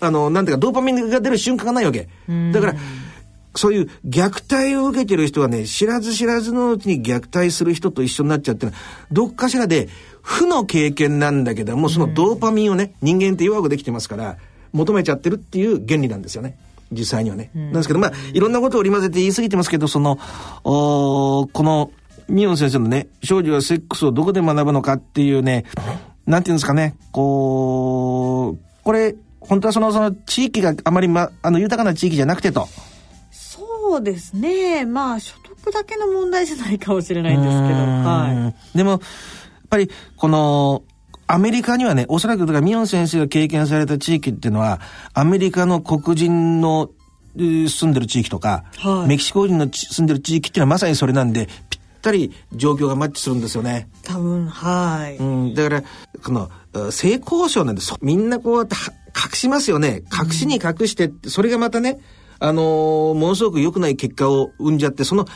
[0.00, 2.08] あの、なんていうか、ドーパミンが出る瞬間がないわけ。
[2.52, 2.74] だから、
[3.54, 8.68] そういう虐待を受けてる人はね、知らず知らずのうちに虐待する人と一緒になっちゃうって
[9.10, 9.88] どっかしらで
[10.22, 14.36] 負の経験なんだけども、そのドーパミンをね、人間って弱くできてますから、
[14.72, 16.56] 求めちゃってるっていう原理なんですよね。
[16.92, 17.50] 実際にはね。
[17.54, 20.18] なんですけど、まあ、いろんなことを織り交ぜて言い過ぎてますけど、その、
[20.64, 21.90] おーこの、
[22.28, 25.64] ミヨン先生のね、少女はセックスをどこで学ぶのかっていうね、
[26.26, 32.68] なんていうんですかね、こう、これ、本当はその、その地域があまりま、あの、豊かな地域じゃなくてと。
[33.90, 34.86] そうですね。
[34.86, 37.74] まあ、所得だけの問題じゃないかもしれないんですけど。
[37.74, 38.76] はい。
[38.76, 39.00] でも、やっ
[39.68, 40.84] ぱり、この、
[41.26, 44.80] アメリカにはね、おそらく、だからミヨン先生が経験された地域っていうのは、
[45.12, 46.90] アメリカの黒人の
[47.36, 53.88] えー住んでる地域とか、はいメキシコ人のち住んでる地域っていうのはまさにそれなんで、ぴったり状況がマッチするんですよね。
[54.02, 54.06] い。
[54.06, 55.16] 多分、はい。
[55.16, 55.82] うん、だから、
[56.22, 60.02] この、あ性交渉なんで、そみんなこうやっては隠しますよね。
[60.12, 61.98] 隠しに隠してって、それがまたね、
[62.40, 65.26] あのーものすごく良くない結果を生んじゃって、その、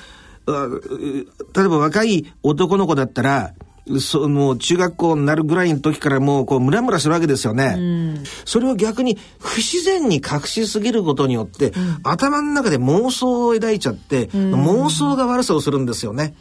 [0.47, 3.55] 例えば若い男の子だったら、
[4.01, 7.75] その中学校になるぐらいの時からもうこうムラムラするわけですよね。
[8.47, 16.35] それを逆に不自然に隠しすぎることによって、頭の中で妄想を抱いちゃって、妄想が悪さをするんですよね。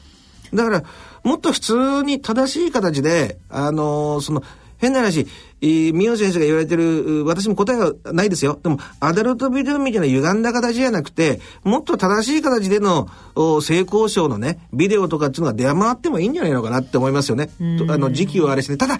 [0.53, 0.83] だから、
[1.23, 4.43] もっと普通に正しい形で、あのーその、
[4.83, 5.27] 変な話、
[5.61, 8.59] えー、宮尾先生が言われてる、う私も答えがないですよ。
[8.61, 17.47] でも、アダルトビデオみたいな歪んだ形じゃなくて、もっと正しい形での、お性交渉のね、ビデオとかっていうのが出回ってもいいんじゃないのかなって思いますよね。
[17.77, 18.77] とあの、時期をあれしてね。
[18.77, 18.97] ただ、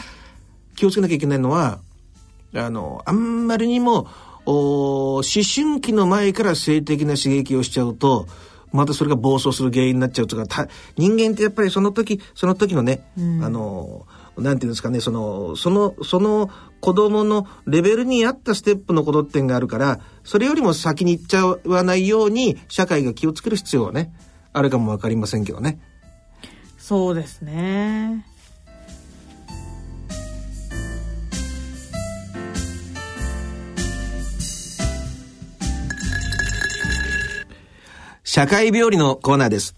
[0.76, 1.80] 気をつけなきゃいけないのは、
[2.56, 4.08] あの、あんまりにも、
[4.46, 8.28] お思春期の前から性的な刺激をしちゃうと、
[8.74, 10.68] またそれが暴走する原因になっちゃうとか、た
[10.98, 13.06] 人間ってやっぱりその時、その時のね、
[13.42, 14.06] あの、
[14.38, 24.14] なんていうんですかね、その、その、その子供のレベルに合ったステップのことってんがあるから、それよりも先に行っちゃわないように、社会が気をつける必要はね、
[24.52, 25.80] あるかもわかりませんけどね。
[26.78, 28.26] そうですね。
[38.24, 39.76] 社会病理のコーナーです。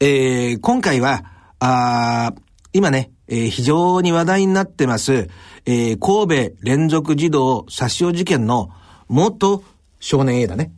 [0.00, 1.24] えー、今回は、
[1.58, 2.40] あー
[2.72, 5.28] 今ね、えー非常に話題になってます、
[5.64, 8.70] えー神戸連続児童殺傷事件の
[9.08, 9.62] 元
[10.00, 10.72] 少年 A だね。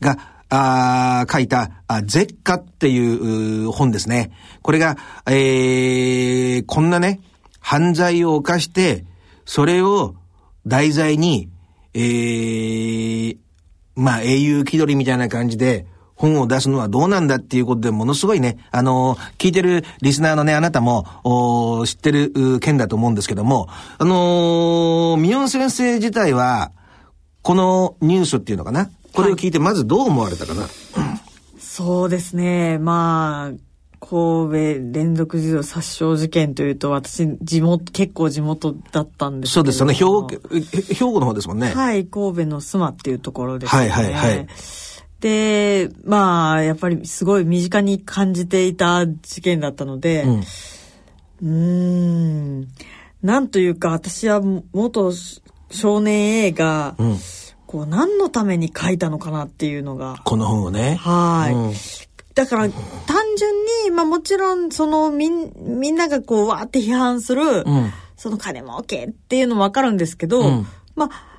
[0.00, 0.16] が、
[0.48, 4.32] あ書いた、あ絶火っていう本ですね。
[4.62, 7.20] これが、えーこんなね、
[7.60, 9.04] 犯罪を犯して、
[9.44, 10.14] それを
[10.66, 11.50] 題材に、
[11.94, 13.36] えー
[13.96, 15.86] まあ、英雄気取りみたいな感じで、
[16.20, 26.72] 本を出すのはどうなんだっていうことでものすごいね、あのー聞いてるリスナーのね、あなたも、おー知ってるう件だと思うんですけども、あのー、ミヨン先生自体は、
[27.40, 28.90] このニュースっていうのかな？
[29.14, 30.68] これを聞いてまずどう思われたかな、
[31.58, 32.78] そうですね。
[32.78, 33.58] まあ、
[33.98, 39.94] 神戸連続児童殺傷事件というと、私、地元、結構地元だったんですけどそうですよね。
[39.94, 41.72] 兵庫、え兵庫の方ですもんね。
[41.72, 43.80] はい、神戸の須磨っていうところですね。
[43.80, 44.46] はいはいはい
[45.20, 50.24] で、まあ、やっぱりすごい身近に感じていた事件だったので、
[51.42, 52.68] うんん。
[53.22, 54.40] なんというか、私は
[54.72, 55.12] 元
[55.70, 57.16] 少年 A が、うん。
[57.66, 60.16] こう、何のために書いたのかなっていうのが。
[60.24, 60.96] この本をね。
[60.96, 61.54] はい。
[61.54, 61.72] うん
[62.32, 63.54] だから、単純
[63.84, 67.92] に、まあもちろん、その、みん、みんながこう、わーって批判する、うん。
[68.16, 71.30] その金儲けっていうのもわかるんですけど、うんまあ、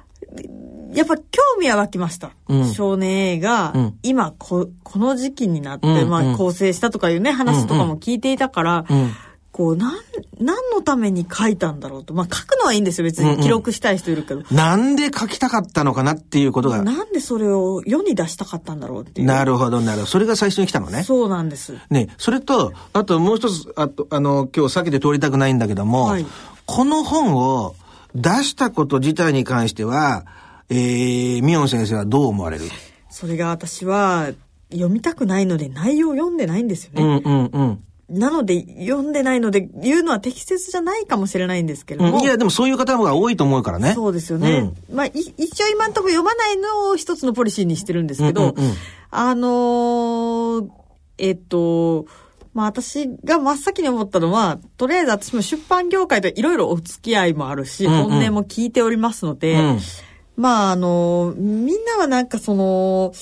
[0.94, 1.24] やっぱ興
[1.60, 2.32] 味は湧きました。
[2.48, 9.12] うん少年 A がうん、今こ、この時期になって、うんうんまあ、構成したとかいうね、話とかも聞いていたから、うん。
[9.52, 9.96] こう、なん、
[10.40, 12.14] 何のために書いたんだろうと。
[12.14, 13.04] まあ、書くのはいいんですよ。
[13.04, 14.44] 別に記録したい人いるけど。
[14.50, 16.82] なんで書きたかったのかなっていうことが。
[16.82, 19.28] なんでそれを世に出したかったんだろうっていう。
[19.28, 20.06] なるほど、なるほど。
[20.06, 21.04] それが最初に来たのね。
[21.04, 21.76] そうなんです。
[21.90, 26.26] ね、それと、あともう一つ、あと、あの、今日避けて通りたくないんだけども、はい
[26.66, 27.76] この本を
[28.16, 30.26] 出したこと自体に関しては、
[30.72, 32.64] えー、ミヨン先生はどう思われる？
[33.10, 34.32] それが私は、
[34.72, 37.04] 読みたくないので内容を読んでないんですよね。
[37.04, 38.20] うんうんうん。
[38.20, 42.20] なので、読んでないので、言うのは適切じゃないかもしれないんですけれども。
[42.20, 43.94] うんいや、でもそういう方が多いと思うからね。
[43.94, 44.72] そうですよね。
[44.92, 48.74] まあ、い一応今のところ読まないのを一つのポリシーにしてるんですけど、うんうんうん
[49.12, 50.70] あのー
[51.18, 52.06] えっと、
[52.54, 59.80] まあ私が真っ先に思ったのは、とりあえず私も出版業界といろいろお付き合いもあるし、うんうん本音も聞いておりますので、うん
[60.42, 63.14] まああの、みんなはなんかその、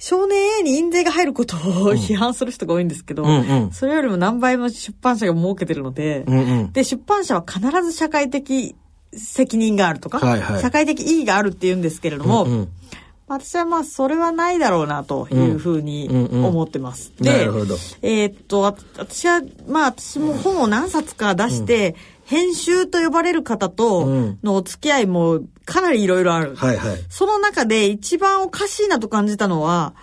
[0.00, 3.70] 少年 A に印税が入ることを批判する人が多いんですけど、うんうん。
[3.70, 6.72] それよりも何倍も出版社が儲けてるので、うんうん。
[6.72, 8.74] で、出版社は必ず社会的
[9.12, 10.60] 責任があるとか、はいはい。
[10.60, 12.68] 社会的意義があるって言うんですけれども、うんうん。
[13.28, 16.24] 私はまあそれはないだろうなというふうにうん。
[16.24, 17.12] うん思ってます。
[17.20, 17.76] なるほど。
[18.02, 21.94] えーっと、わ私は、まあ私も本を何冊か出して、
[22.28, 26.54] 編集と呼ばれる方とうんのお付き合いもかなりいろいろある。
[26.54, 26.98] はいはい。
[27.08, 29.94] その中で一番おかしいなと感じたのは、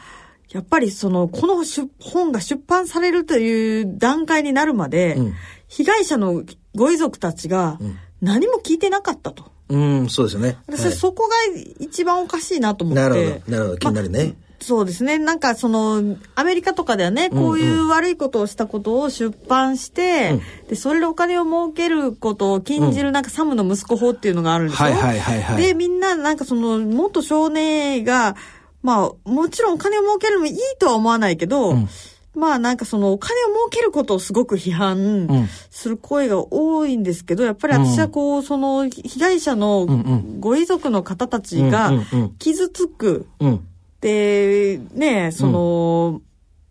[0.50, 5.34] やっぱりその、この出本が出版されるという段階になるまで、うん
[5.68, 6.44] 被害者の
[6.76, 7.80] ご遺族たちが
[8.22, 9.52] 何も聞いてなかったと。
[9.68, 10.58] うん、そうですよね。
[10.68, 11.36] 私、はいそこが
[11.80, 13.02] 一番おかしいなと思って。
[13.02, 14.36] なるほど、なるほど、気になるね。
[14.60, 15.18] そうですね。
[15.18, 20.40] なんかその、アメリカとかではね、こういう悪いことをしたことを出版して、
[20.70, 24.90] で、それでお金を儲けることを禁じる、なんかサムの息子法っていうのがあるんですよ。
[24.90, 25.62] はいはいはいはい。
[25.62, 28.36] で、みんななんかその、元少年が、
[28.82, 31.90] まあ、もちろんお金を儲けるのもいいとは思わないけど、ん。
[32.36, 35.28] まあなんかそのお金を儲けることをすごく批うん。
[35.28, 40.40] 判する声が多いんですけど、やっぱり私はこう、その被害者のん。
[40.40, 42.36] ご遺族の方たちがうんうんうん。
[42.38, 43.68] 傷つく、うん。
[44.06, 46.22] で、ね、その、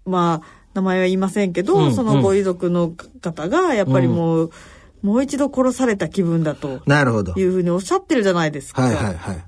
[0.07, 4.51] まあ、名前は言いませんけど、うんそのご遺族の方が、やっぱりもう、
[5.03, 7.33] もう一度殺された気分だとなるほど。
[7.35, 8.83] いうふうにおっしゃってるじゃないですか。
[8.83, 9.45] はいはいはい。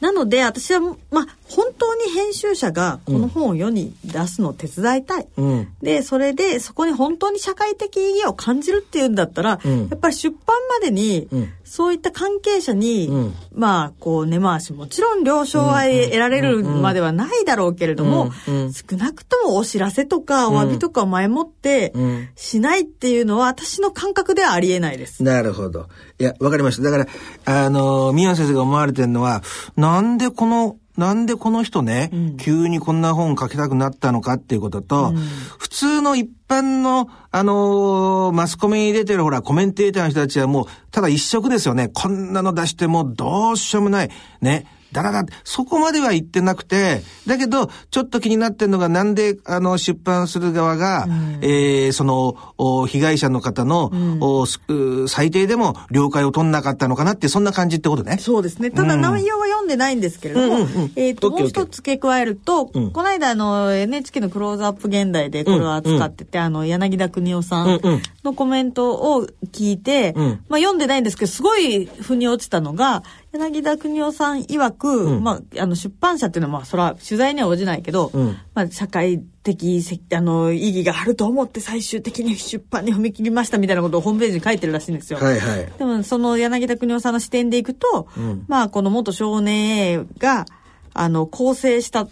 [0.00, 5.26] なので、私は、まあ、本当に編集者がこの本を世に出すのを手伝いたい。
[5.36, 5.68] うん。
[5.82, 18.32] で、それで、そこに本当に社会的意義を感じるっていうんだったら、うんやっぱり出版までに、うんそういった関係者に、うんまあ、こう、根回し、もちろん了承は得られるまではないだろうけれども、
[18.72, 25.22] 少なくともお知らせとか、お詫びとかを前もってうん、しないっていうのは、私の感覚ではありえないです。
[25.22, 25.86] なるほど。
[26.18, 26.82] いや、わかりました。
[26.82, 27.06] だから、
[27.44, 29.44] あの、宮野先生が思われてるのは、
[29.76, 35.14] なんでこの、なんでこの人ね、急にこんな本書きたくなったのかっていうことと、
[35.58, 41.88] 普通の一般の、あのーマスコミに出てるほら、コメンテーターの人たちはもう、ただ一色ですよね。
[41.88, 44.10] こんなの出してもどうしようもない。
[44.42, 44.66] ね。
[44.92, 51.06] だらだそこまでは言ってなくて、だけど、ちょっと気になってるのが、なんで、あの、出版する側が、
[51.40, 58.18] えーその、お被害者の方の、う最低でも了解を取んなかったのかなって、そんな感じってことね。
[58.18, 58.70] そうですね。
[58.70, 60.92] ただ内容は読んでないんですけれども、うんうんうん。
[60.96, 62.90] えっ、ーもう一つ付け加えると、うん。
[62.90, 68.02] この間あの NHK のクローズアップ現代でこれを扱ってて、あの柳田邦夫さんうんうん。
[68.24, 70.44] のコメントを聞いて、うん。
[70.48, 85.18] まあ読んでないんですけど、すごい腑に落ちたのが、柳田邦夫さん曰く、んまあ、あの出版社っていうのはまあ、それは取材には応じないけど、うんまあ、社会的せあの意義があると思って最終的に出版に踏み切りましたみたいなことをホームページに書いてるらしいんですよ。
[85.20, 85.72] はいはい。
[85.78, 90.46] でも、その柳田邦夫さんの視点でいくと、んまあ、この元少年 A が、
[90.92, 92.08] あの、構成した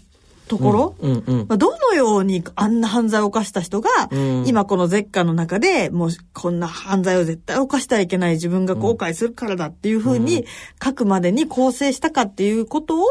[0.49, 1.47] ところ、うんうん。
[1.49, 4.45] まあ、どのようにあんな犯罪を犯した人が、うん。
[4.47, 10.47] 今この絶下の中で、もうこんな犯罪を絶対犯してはいけない自分が後悔するからだっていうふうに
[10.83, 13.05] 書くまでに構成したかっていうことを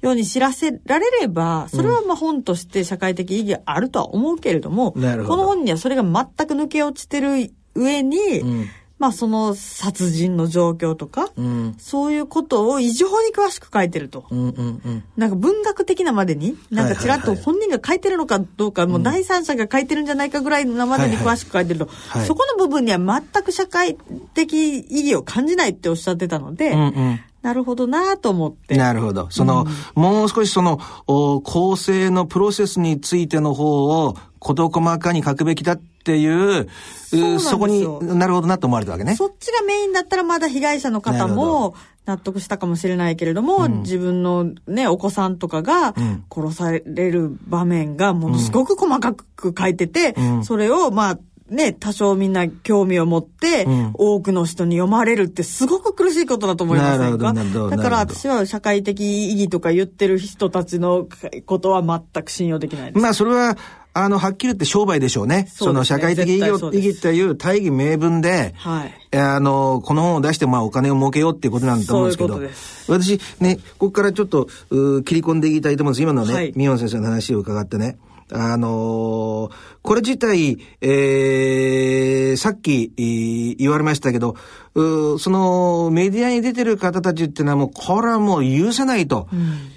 [0.00, 6.12] 世に知らせられれば、それはまあ本として社会的意義あるとは思うけれども、この本にはそれが全
[6.46, 8.68] く抜け落ちてる上に、うん
[8.98, 11.74] まあその殺人の状況とか、うん。
[11.78, 14.24] そういうことを異常に詳しく書いてると。
[14.30, 15.04] うんうんうん。
[15.16, 23.96] なんか文学的なまでに、なんかちらっと本人が書いてるのかどうか、もう第三者が書いてるんじゃないかぐらいのまでに詳しく書いてると、はいそこの部分には全く社会
[24.34, 27.20] 的意義を感じないっておっしゃってたので、うんうん。
[27.42, 28.76] なるほどなと思って。
[28.76, 29.28] なるほど。
[29.30, 36.68] その、もう少しその、お構成のプロセスについての方を事細かに書くべきだっていう、う
[37.10, 37.82] そうそこに
[38.16, 39.16] なるほどなと思われたわけね。
[39.16, 41.74] そっちがメインだったらまだ被害者の方も
[42.06, 46.24] 納得したかもしれないけれども、自分のね、お子さんとかがん。
[46.32, 50.44] 殺される場面がものすごく細かく書いてて、うん。
[50.44, 53.90] それをまあ、ね、多少みんな興味を持って、うん。
[53.94, 57.32] 多くの人に読まれるってすごく苦しいことだと思いませんか？
[57.32, 61.06] だから私は社会的意義とか言ってる人たちの
[61.46, 63.02] ことは全く信用できないです。
[63.02, 63.56] まあ、それは、
[63.98, 65.48] あの、はっきり言って商売でしょうね。
[65.50, 69.16] そねの社会的意義意義という大義名分で、はい。
[69.16, 72.50] あの、この本を出して、まあ、お金を儲けようっていうことなんだと思うんですけど、そういう
[72.88, 76.02] 私、ね、ここからちょっと、う切り込んでいきたいと思うんです。
[76.02, 77.96] 今のね、はいミヨン先生の話を伺ってね、
[78.32, 79.50] あのー
[79.82, 84.36] これ自体、えー、さっき、えー言われましたけど、
[84.74, 89.28] うその、メディアに出てる方たちっていうのはもう、これはもう許せないと。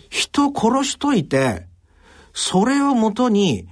[0.09, 1.67] 人殺しといて、
[2.33, 3.67] それをもとに、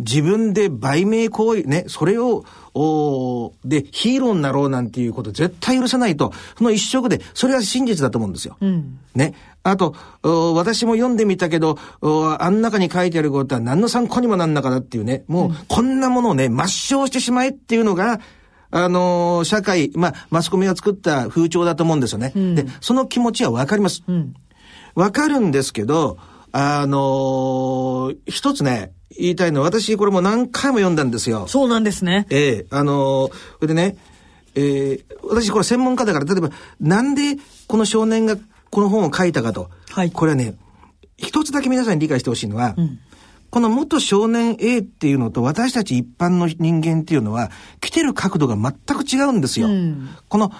[0.00, 2.44] 自分で売名行為、ね、それを、
[2.74, 8.56] おーで、ヒーローになろうなんていうこと絶対許せないと、その一色で、それは真実だと思うんですよ。
[8.60, 8.98] うん。
[9.14, 9.34] ね。
[9.62, 18.20] あと、お私も読んでみたけど、おあん中に書いてあることは何の参考にもなんなかだっていうね、もう、こんなものをね、抹消してしまえっていうのが、
[18.70, 22.32] あのー社会、まあ、マスコミが作った風潮だと思うんですよね。
[22.54, 24.02] で、その気持ちはわかります。
[24.06, 24.34] うん。
[24.94, 26.18] わかるんですけど、
[26.52, 31.46] あのー一つね、言いたいのは、私これも何回も読んだんですよ。
[31.48, 32.26] そうなんですね。
[32.30, 33.96] ええあのーそれでね、
[34.54, 37.36] えー私これ専門家だから、例えば、なんで
[37.66, 38.36] この少年が
[38.70, 39.70] この本を書いたかと。
[39.90, 40.54] はいこれはね、
[41.16, 42.74] 一つだけ皆さんに理解してほしいのは、
[43.50, 49.68] この元少年 A っていうのと私たち一般の人間っていうのは、来てる角度が全く違うんですよ。
[49.68, 50.52] うんこの、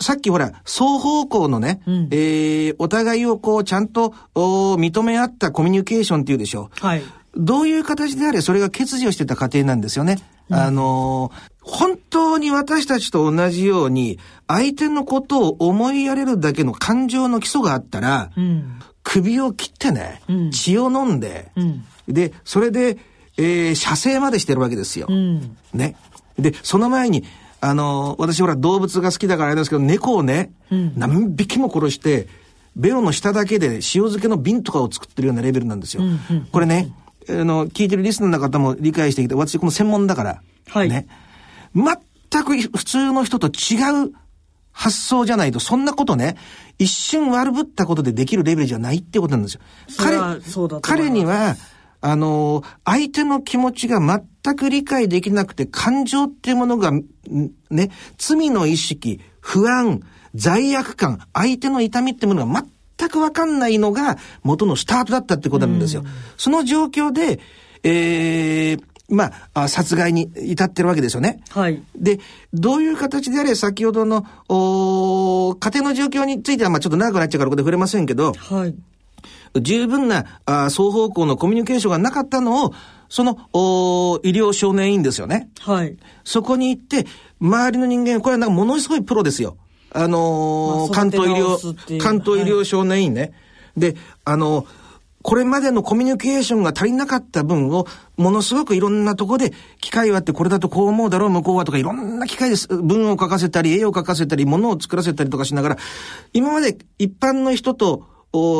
[0.00, 6.86] さっきほら、双方向のね、んえーお互いをこう、ちゃんとお認め合ったコミュニケーションっていうでしょう。
[6.86, 7.02] はい。
[7.34, 10.18] どういう形であれ、それが欠如してた過程なんですよね。
[10.50, 18.78] あのー本当に私たちと同じように、相手のことを思いやれるだけの感情の基礎があったら、うん。
[19.02, 21.84] 首を切ってね、うん血を飲んで、うん。
[22.06, 22.98] で、それで、
[23.36, 25.06] えー射精までしてるわけですよ。
[25.10, 25.56] うん。
[25.74, 25.96] ね。
[26.38, 27.24] で、その前に、
[27.60, 32.28] あのー私ほら動物が好きだからあれですけど、猫をね、うん何匹も殺して、
[32.76, 36.02] ベロの下だけで塩漬けの瓶とかを作ってるようなレベルなんですよ。
[36.02, 36.92] うんうんこれね、
[37.28, 41.06] あの、聞いてるリスナーの方も理解してきて、私この専門だから、はいね。
[41.74, 44.12] 全く普通の人と違う
[44.72, 46.36] 発想じゃないと、そんなことね、
[46.78, 49.60] 一瞬悪ぶったことでできるレベルじゃないってことなんですよ。
[49.88, 51.56] それはそうだと思います彼には、
[52.08, 57.04] あの、相手の気持ちが全く理解できなくて、感情っていうものが、ん
[57.68, 60.02] ね、罪の意識、不安、
[60.32, 62.64] 罪悪感、相手の痛みってものが
[62.98, 66.04] 全くわかんないのが元のスタートだったってことなんですよ。
[66.36, 67.40] その状況で、
[67.82, 71.42] えー、まああ、殺害に至ってるわけですよね。
[71.50, 71.82] はい。
[71.96, 72.20] で、
[72.54, 78.76] どういう形であれ、先ほどの、おー家庭の状況については、まあちょっと長くなっちゃうからここで触れませんけど、はい。
[79.60, 82.72] 十分なあ双方向のコミュニケーションがなかったのを、
[83.08, 85.48] そのお医療少年院ですよね。
[85.60, 85.96] はい。
[86.24, 87.06] そこに行って、
[87.40, 89.56] 周りの人間、これはなんかものすごいプロですよ。
[89.92, 93.32] あのーまあ関東医療、う関東医療少年院ね。
[93.76, 94.66] で、あのー
[95.26, 102.68] これまでのコミュニケーションが足りなかった分を、ものすごくいろんなとこで、機械はあってこれだとこう思うだろう、向こうはとか、いろんな機械です。
[102.68, 105.78] 文を書かせたり、絵を書かせたり、物を作らせたりとかしながら、
[106.32, 108.15] 今まで一般の人と、お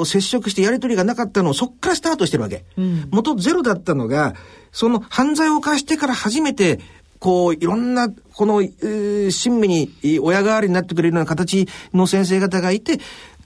[0.07, 2.65] 接触してやりとりがなかったのをそっからスタートしてるわけ。
[2.79, 4.35] うん元ゼロだったのが、
[4.73, 6.81] その犯罪を犯してから初めて、
[7.19, 13.01] こう、いろんな、この、えー親身にえー親代わりになってくれるような形の先生方がいて、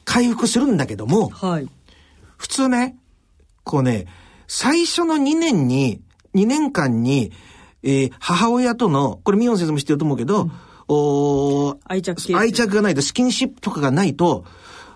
[0.04, 1.68] 回復するんだけども、はい。
[2.36, 2.96] 普通ね、
[3.64, 4.06] こうね、
[4.48, 6.00] 最初の2年に、
[6.34, 7.32] 2年間に、
[7.82, 10.50] えー母親との、これミヨン先生も知ってると思うけど、
[10.88, 14.44] おー愛着愛着がないと、スキンシップとかがないと、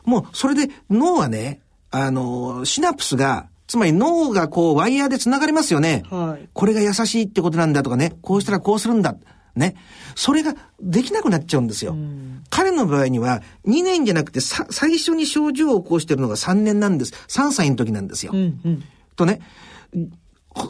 [0.05, 6.02] もうそれで脳はね、あのーシナプスが、つまり脳がこうワイヤーで繋がりますよね。
[6.11, 9.16] はいこれが優しいってことなんだとかね、こうしたらこうするんだ。
[9.57, 9.76] ね。
[10.14, 11.96] それができなくなっちゃうんですよ。
[12.50, 17.12] 彼の場合には、2年じゃなくてさ、最初に症状を起こしてるのが3年なんです。
[17.28, 18.32] 3歳の時なんですよ。
[18.34, 18.82] うんうん。
[19.16, 19.40] とね、
[19.92, 19.98] さ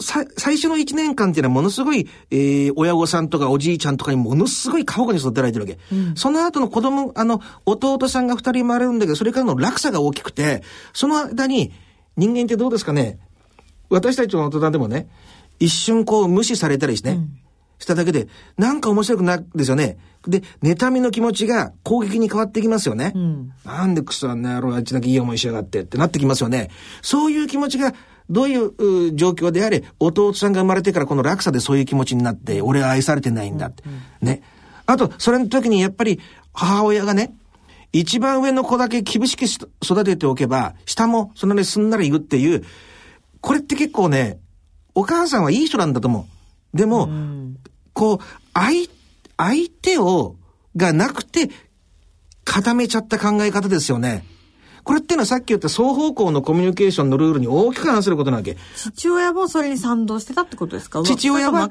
[0.01, 5.79] 最初の1年間っていうのはものすごい、えー、親御さんとかおじいちゃんとかにものすごい過保護に育てられてるわけ。
[6.17, 10.63] その後の子供、あの、弟さんが2人生まれるんだけど、それからの落差が大きくて、
[10.95, 11.73] その間に
[12.17, 13.19] 人間ってどうですかね
[13.91, 15.09] 私たちの大人でもね、
[15.61, 17.29] 一瞬こう無視されたりしてね、
[17.79, 19.99] しただけで、なんか面白くなるんですよね。
[20.27, 23.13] で、妬みの気持ちが攻撃に変わってきますよね。
[23.65, 26.71] なんでクソあんな野郎あっちだけいい思いしやがってってなってきますよね。
[27.03, 27.93] そういう気持ちが、
[28.31, 33.83] どういうう状況であれ、弟さんが生まれてからこの落差でそういう気持ちになって、俺は愛されてないんだって。
[34.21, 34.43] ね。
[34.87, 36.21] あと、それの時にやっぱり
[36.53, 37.35] 母親がね、
[37.93, 42.65] 一番上の子だけ厳しくし育てておけば、下もそんなにすんなり言うっていう、
[43.41, 44.41] これって結構ね、
[44.95, 46.27] お母さんはいい人なんだと思
[46.75, 46.77] う。
[46.77, 47.09] でも、
[47.93, 48.19] こう、
[48.53, 48.89] 相、
[49.37, 50.37] 相手を、
[50.77, 51.51] がなくて、
[52.45, 54.25] 固めちゃった考え方ですよね。
[54.85, 58.57] これっていうのはさっき言った双方向のコミュニケーションのルールに大きく反することなわけ。
[58.77, 61.03] 父親もそれに賛同してたってことですか？
[61.03, 61.69] 父親は。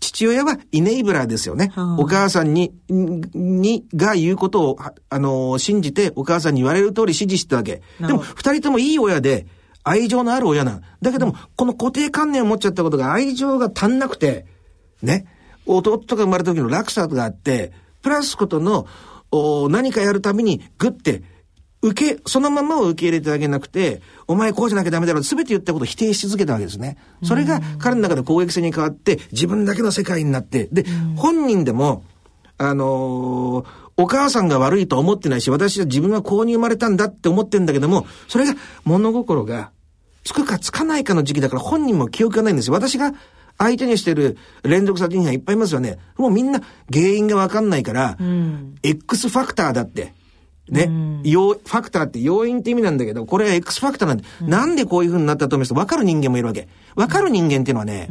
[0.00, 1.70] 父親はイネイブラーですよね。
[1.74, 7.82] はあお母さんに、に、が言うことを、はあのー信じて、お母さんに言われる通り指示してたわけ。
[8.00, 9.46] でも、二人ともいい親で、
[9.84, 10.82] 愛情のある親なん。
[11.02, 14.46] だけども、この固定観念を持っちゃったことが愛情が足んなくて、
[15.02, 15.26] ね。
[15.66, 18.86] 弟が生まれた時の落差があって、プラスことの、
[19.30, 21.22] お何かやるたびに、グッて、
[21.88, 26.96] 受け、そのままを受け入れてあげなくて、お前こうじゃなきゃダメだろう、すべて言ったことを否定し続けたわけですね。
[27.22, 30.84] それが彼の中で攻撃性に変わって、自分だけの世界になって、で、
[31.16, 32.04] 本人でも、
[32.58, 39.72] あのーお母さんが悪いと思ってないし、私は自分はこうに生まれたんだって思ってんだけども、それが物心が
[40.22, 42.74] つくかつかないかの時期だから本人も記憶がないんですよ。
[42.74, 43.12] 私が
[43.58, 45.98] 相手にしてる連続殺人犯いっぱいいますよね。
[46.16, 46.60] もうみんな
[46.92, 48.16] 原因がわかんないから、
[48.84, 50.14] X ファクターだって。
[50.70, 51.20] ね。
[51.24, 55.68] 要、ファクターって要因って意味なんだけど、これは X ファクターなんで、なんでこういう風になったと思います？
[55.70, 56.68] と分かる人間もいるわけ。
[56.94, 58.08] 分かる人間っていうのはね、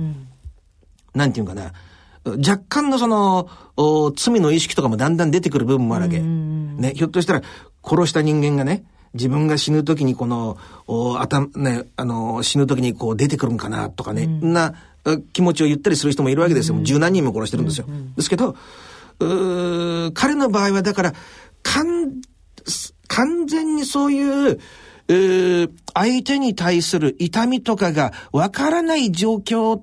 [1.13, 1.73] なんていうのかな？
[2.25, 3.47] 若干のその、
[3.77, 6.19] お罪の意識とかもだんだん出てくる部分もあるわけ。
[6.19, 7.41] ね、ひょっとしたら、
[7.83, 8.83] 殺した人間がね、
[9.13, 14.73] 自分が死ぬ時にこの、お頭、ね、あの、死ぬ時にこう出てくるんかなとかね、な
[15.05, 16.77] あ気持ちを言ったりする人もいるわけですよ。
[16.81, 17.87] 十何人も殺してるんですよ。
[18.17, 18.57] ですけど、
[19.19, 21.13] 彼の場合はだから、
[21.63, 22.21] 完、
[23.07, 24.59] 完全にそういう、
[25.09, 29.81] うー相手に対する痛みとかがわからない状況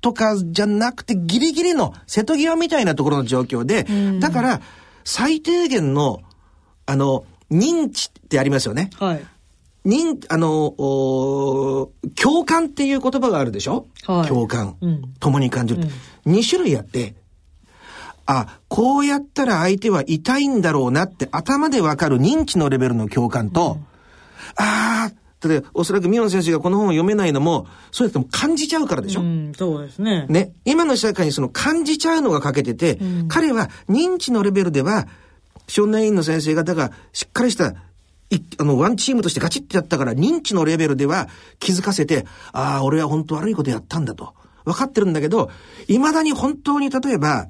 [0.00, 3.86] とかじゃなくてギリギリの瀬戸際みたいなところの状況で、
[4.18, 4.60] だから
[5.04, 6.20] 最低限の、
[6.86, 8.90] あの、認知ってありますよね。
[8.98, 9.26] はい。
[9.86, 10.74] 認、あの、
[12.20, 14.76] 共感っていう言葉があるでしょ、はい共感。
[14.80, 15.84] うん共に感じる。
[16.24, 17.14] 二種類あって、
[18.26, 23.78] あ、こうやったら相手は痛いんだろうなって頭でわかる認知のレベルの共感と、
[24.56, 30.26] ああ、例えばおそらくミヨン先生がこの本を読めないのも、そうやっても感じちゃうからでしょ、うん、そうですね。
[30.28, 30.52] ね。
[30.64, 32.98] 今の社会にその感じちゃうのが欠けてて、
[33.28, 35.06] 彼は認知のレベルでは、
[35.68, 37.74] 少年院の先生方がしっかりした、
[38.30, 44.34] いあの、ワンチームとしてガチッてやったから、認知のレベルでは気づかせて、ああ、俺は本当悪いことやったんだと。
[44.64, 45.50] 分かってるんだけど、
[45.88, 47.48] 未だに本当に例えば、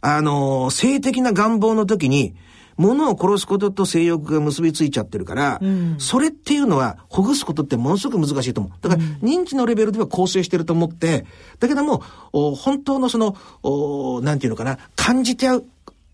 [0.00, 2.34] あの性的な願望の時に、
[2.80, 5.60] 物を殺すことと性欲が結びついちゃってるから、
[5.98, 8.72] それっていうのは、ほぐすことってものすごく難しいと思う。
[8.80, 11.26] だから、認知のレベルでは構成してると思って、
[11.58, 15.64] だけども、お本当のその、おなんていうのかな、感じて合う、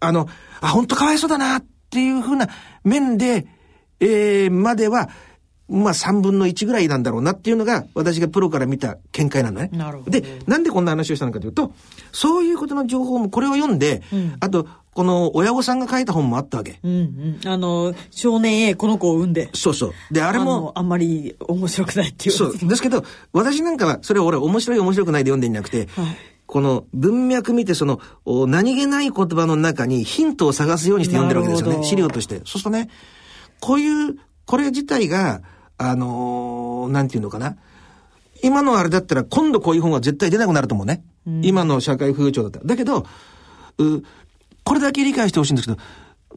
[0.01, 0.29] あの、
[0.61, 2.49] あ、本当かわいそうだなっていうふうな
[2.83, 3.47] 面で、
[4.01, 5.09] えー、までは、
[5.69, 9.69] まあ3分の1ぐらいなんだろうなっていうのが私がプロから見た見解なのね。
[9.73, 11.73] なるほどで、なんでこんな話をしたのかというと、
[12.13, 14.03] そういうことの情報もこれを読んで、
[14.41, 16.81] あと、この親御さんが書いた本もあったわけ。
[16.83, 16.91] うん
[17.45, 17.49] うん。
[17.49, 19.51] あの、少年 A この子を産んで。
[19.53, 19.93] そうそう。
[20.11, 22.35] で、あれも、あんまり面白くないっていう。
[22.35, 22.57] そう。
[22.57, 23.05] ですけど、
[23.35, 31.85] 私なんかは、それを俺面白い面白くないで読んでんじゃなくて、はいこの文脈見て、その、お何気ない言葉の中にヒントを探すようにして読んでるわけですよね。
[31.85, 32.37] 資料として。
[32.37, 32.89] そうするとね、
[33.61, 35.43] こういう、これ自体が、
[35.79, 37.57] あのーなんていうのかな。
[38.43, 41.03] 今のあれだったら、今度こういう本は絶対出なくなると思うね。
[41.43, 42.65] 今の社会風潮だったら。
[42.67, 43.07] だけど、
[43.79, 44.03] う
[44.65, 45.81] これだけ理解してほしいんですけど、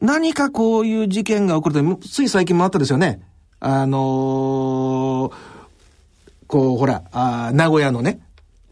[0.00, 3.20] 何かこういう事件が起こると、つい最近もあったですよね。
[3.60, 5.32] あのー
[6.46, 8.20] こう、ほら、あー名古屋のね、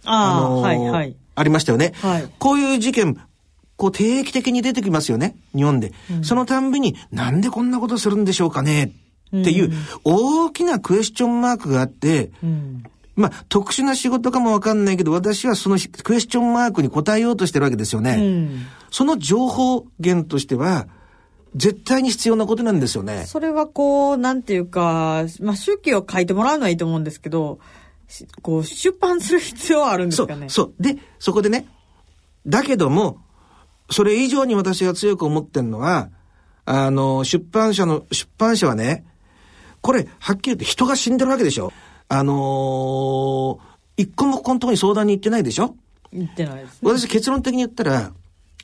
[0.04, 1.16] ああ、のーはいはい。
[1.34, 1.92] ありましたよね。
[1.96, 3.20] はいこういう事件、
[3.76, 5.36] こう定期的に出てきますよね。
[5.54, 5.92] 日本で。
[6.22, 8.90] そのたんびに、なんでこんなことするんでしょうかね
[9.28, 9.72] っていう、
[10.04, 12.84] 大きなクエスチョンマークがあって、うん。
[13.16, 18.16] まあ、特殊な仕事かもわかんないけど、私はそのクエスチョンマークに答えようとしてるわけですよね。
[18.18, 20.88] うんその情報源としては、
[21.54, 23.24] 絶対に必要なことなんですよね。
[23.26, 27.58] それはこう、なんていうか、まあ、周期を書いてもらうのはいいと思うんですけど、
[28.06, 30.74] しこう、出版する必要はあるんですそうかね。、そう。
[30.82, 31.66] で、そこでね、
[32.46, 33.18] だけども、
[33.90, 36.10] それ以上に私が強く思ってるのは、
[36.64, 39.04] あの、出版社の、出版社はね、
[39.80, 41.72] これ、はっきり言って人が死んでるわけでしょ？
[42.08, 43.58] あのー
[43.96, 45.74] 一個もここのところに相談に行ってないでしょ？
[46.12, 46.90] 言ってないですね。
[46.90, 48.12] 私結論的に言ったら、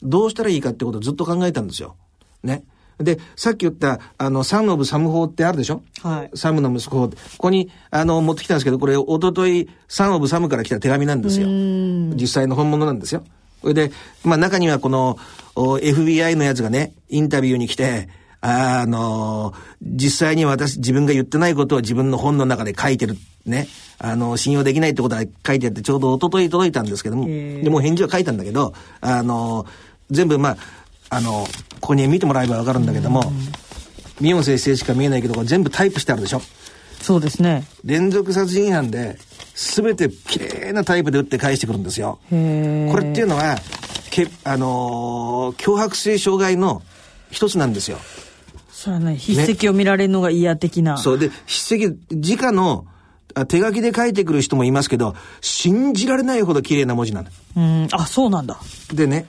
[0.02, 1.96] どうしたらいいかってことをずっと考えたんですよ。
[2.42, 2.62] ね。
[2.98, 5.82] で、さっき言った、あの、サムオブサム法ってあるでしょ？
[6.02, 6.30] はい。
[6.36, 7.16] サムの息子法って。
[7.16, 11.48] ここに、あの、持ってきたんですけど、これ、おととい、サンオブサムから来た手紙なんですよ。
[11.48, 13.24] 実際の本物なんですよ。
[13.62, 13.90] それで、
[14.22, 15.18] まあ中にはこの、
[15.56, 18.08] お FBI のやつがね、インタビューに来て、
[18.46, 23.16] あの実際に私、自分が言ってないことを自分の本の中で書いてる、
[23.46, 23.68] ね。
[23.98, 29.64] あの、信用できないってことは書いてあって、ちょうど一昨日届いたんですけども、でもう返事は書いたんだけど、あの
[30.10, 30.56] 全部まあ、
[31.08, 31.46] あの、
[31.80, 33.32] ここに見てもらえばわかるんだけども、
[34.20, 36.42] ミヨン先生しか見えないけど、全部タイプしてあるでしょ
[37.00, 37.64] そうですね。
[37.82, 39.16] 連続殺人犯で、
[39.54, 42.18] すべて綺麗なタイプで打って返してくるんですよ。
[42.30, 43.56] へこれっていうのは、
[44.10, 46.82] けあのー脅迫性障害の
[47.30, 47.98] 一つなんですよ。
[48.84, 50.98] それはね、筆跡を見られるのが嫌的な。
[50.98, 52.84] そうで、筆跡、直の
[53.32, 57.28] あ手書きで書いてくる人もいますけど、信じられないほど綺麗な文字なの。
[57.56, 57.88] うん。
[57.92, 58.58] あ、そうなんだ。
[58.92, 59.24] でね、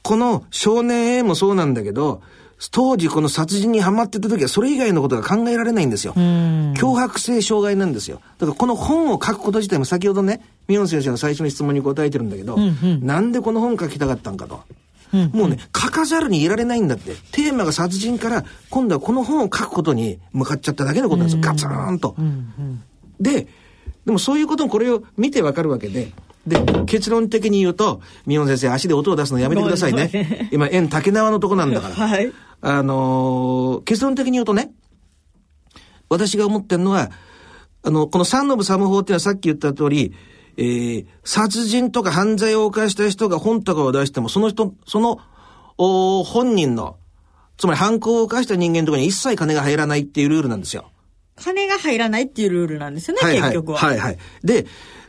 [0.00, 2.22] この少年 A もそうなんだけど、
[2.70, 6.14] 当時この殺人にハマってた時はそれ以外のことが考えられないんですよ。
[6.14, 8.22] 脅迫性障害なんですよ。
[8.38, 14.62] だからこの本を書くこと自体も先ほどね、ミヨン先生の最初の質問に答えてるんだけど、なんでこの本書きたかったんかと。
[15.32, 17.14] もうね、書かざるにいられないんだって。
[17.32, 21.42] テーマが殺人から、今度はこの本を書くことに向かっちゃっただけのことなんですよ。
[21.42, 22.16] ガツーンと。
[23.20, 23.46] で、
[24.04, 26.12] でもそういうこともこれを見てわかるわけで、
[26.46, 30.48] で、結論的に言うと、ミヨン先生足で音を出すのやめてくださいね。
[30.52, 31.94] 今、縁竹縄のとこなんだから。
[31.94, 32.32] はい。
[32.60, 34.72] あのー結論的に言うとね、
[36.08, 37.10] 私が思ってるのは、
[37.82, 40.14] あの、この三ノブサム法っていうのはさっき言った通り、
[40.56, 45.18] えー、殺人とか犯罪を犯した人が本とかを出しても、その人、その、
[45.78, 46.96] おー本人の、
[47.56, 50.90] つまり犯行を犯した人間のところに一切金が入らないっていうルールなんですよ。
[51.36, 53.78] 金が入らないっていうルールなんですよね、はいはい、結局は。
[53.78, 54.18] はいはい。
[54.42, 54.66] で、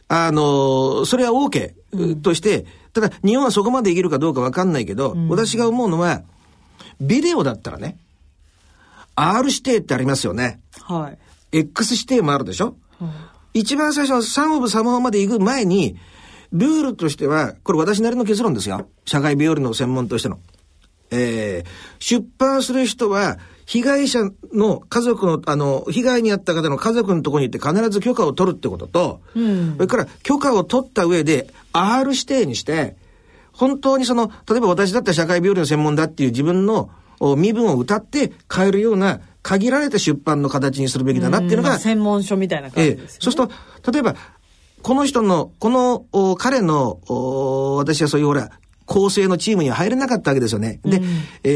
[0.08, 1.74] あのーそれは OK
[2.22, 6.24] として、ただ日本はそこまでいけるかどうかわかんないけど、私が思うのは、
[7.02, 7.98] ビデオだったらね、
[9.16, 10.62] R 指定ってありますよね。
[10.82, 11.12] は
[11.52, 11.58] い。
[11.58, 12.76] X 指定もあるでしょ、
[13.56, 15.98] 一番最初のサンオブサマーまで行く前に、
[16.52, 18.90] ルールとしては、これ私なりの結論ですよ。
[19.06, 20.40] 社会病理の専門としての。
[21.10, 29.40] えー、出版する人は、被害者の家族の、あの、被害に遭った方の家族のところに行って必ず許可を取るってことと、そ
[29.80, 32.98] れから許可を取った上で R 指定にして、
[33.54, 36.90] 本当にその、例えば私だったら社会病理の専門だっていう自分の
[37.22, 43.18] お身分を歌って変えるような限られた出版の形にするべきだなっていうのが、まあ専門書みたいな感ええじですよね。
[43.20, 44.16] そうすると、例えば、
[44.82, 48.50] この人の、この、お彼の、お私はそういうほら、
[48.88, 50.80] 構成のチームには入れなかったわけですよね。
[50.84, 51.00] で、
[51.44, 51.50] え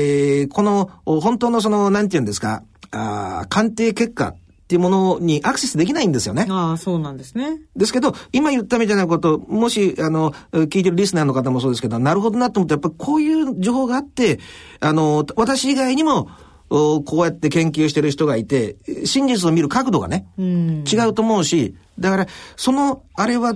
[0.43, 2.61] ーこの、お本当のその、なんて言うんですか、
[2.91, 4.35] あー鑑定結果っ
[4.67, 6.45] ていうものにアクセスできないんですよね。
[6.47, 7.59] ああ、そうなんですね。
[7.75, 14.39] ですけど、今言ったみたいなこと、もし、あの、聞いてるリスナーの方もそうですけど、なるほどなと思って、やっぱこういう情報があって、
[14.79, 16.29] あの、私以外にも、お
[16.69, 23.55] こうやって研究してる人がいて、真実を見る角度がね、違うと思うし、だから、その、あれは、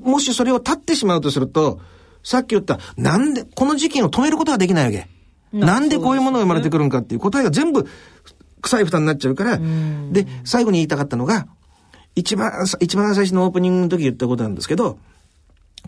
[0.00, 1.80] もしそれを立ってしまうとすると、
[2.22, 5.08] さっき言った、なんで、この事件を止めることができないわけ。
[5.52, 7.86] なんでこういうものが生まれてくるんかっていう答えが全部、
[8.60, 9.58] 臭い負担になっちゃうから、
[10.10, 11.46] で、最後に言いたかったのが、
[12.14, 14.98] 一番さ、一番最初のオープニングの時言ったことなんですけど、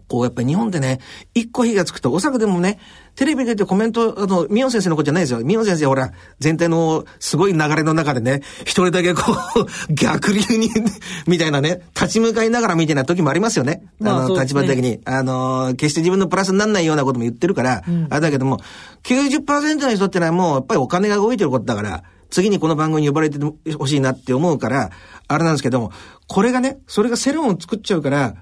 [0.08, 1.00] こうやっぱり日本でね、
[1.34, 2.78] 一個火がつくと、おそらくでもね、
[3.16, 5.40] テレビで出てコメント、あの、ミヨン先生のことじゃないですよ。
[5.40, 10.70] ミヨン先生ほら、全体のすごい流れの中でね、一人だけこう、 逆流に、
[11.26, 13.82] みたいなね、立ち向かいながらみたいな時もありますよね。
[14.00, 15.00] あの、まあそうですね立場的に。
[15.04, 18.60] あの、決して自分のプラスにならないようなことも言ってるから、あれだけども、
[19.04, 23.38] 90%の人ってのはもう、やっぱりお金が動いてることだから、次にこの番組に呼ばれて
[23.74, 24.90] ほしいなって思うから、
[25.28, 25.92] あれなんですけども、
[26.26, 28.34] これがね、それが世論を作っちゃうから、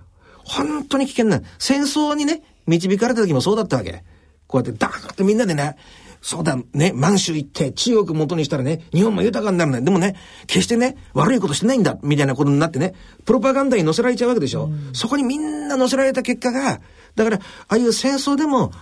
[0.48, 4.02] 本当に危険な、戦争にね、導かれた時もそうだったわけ。
[4.46, 5.76] こうやってダーッとみんなでね、
[6.20, 9.82] そうだ、ね、満州行って中国元にしたらね、日本も豊かになるね。
[9.82, 12.94] でもね、決してね、悪いことしてないんだ、みたいなことになってね、
[13.24, 14.70] プロパガンダに乗せられちゃうわけでしょ。
[14.94, 16.80] そこにみんな乗せられた結果が、
[17.14, 18.72] だから、ああいう戦争でも、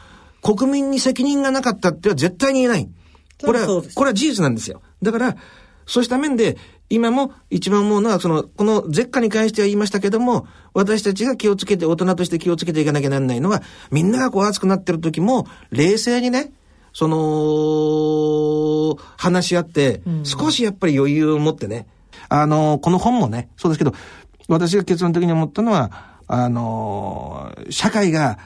[0.42, 2.88] 国民に責任がなかったっては絶対に言えない。
[3.44, 4.80] これは、これは事実なんですよ。
[5.02, 5.36] だから、
[5.86, 6.56] そうした面で、
[6.88, 16.52] 今も一番思うのは、その、この絶下に関しては言いましたけども、私たちが気をつけて、大人として気をつけていかなきゃならないのは、みんながこう熱くなってる時も、冷静にね、
[16.92, 21.86] その、話し合って、少しやっぱり余裕を持ってね、
[22.28, 23.92] あの、この本もね、そうですけど、
[24.48, 28.38] 私が結論的に思ったのは、あのー社会が、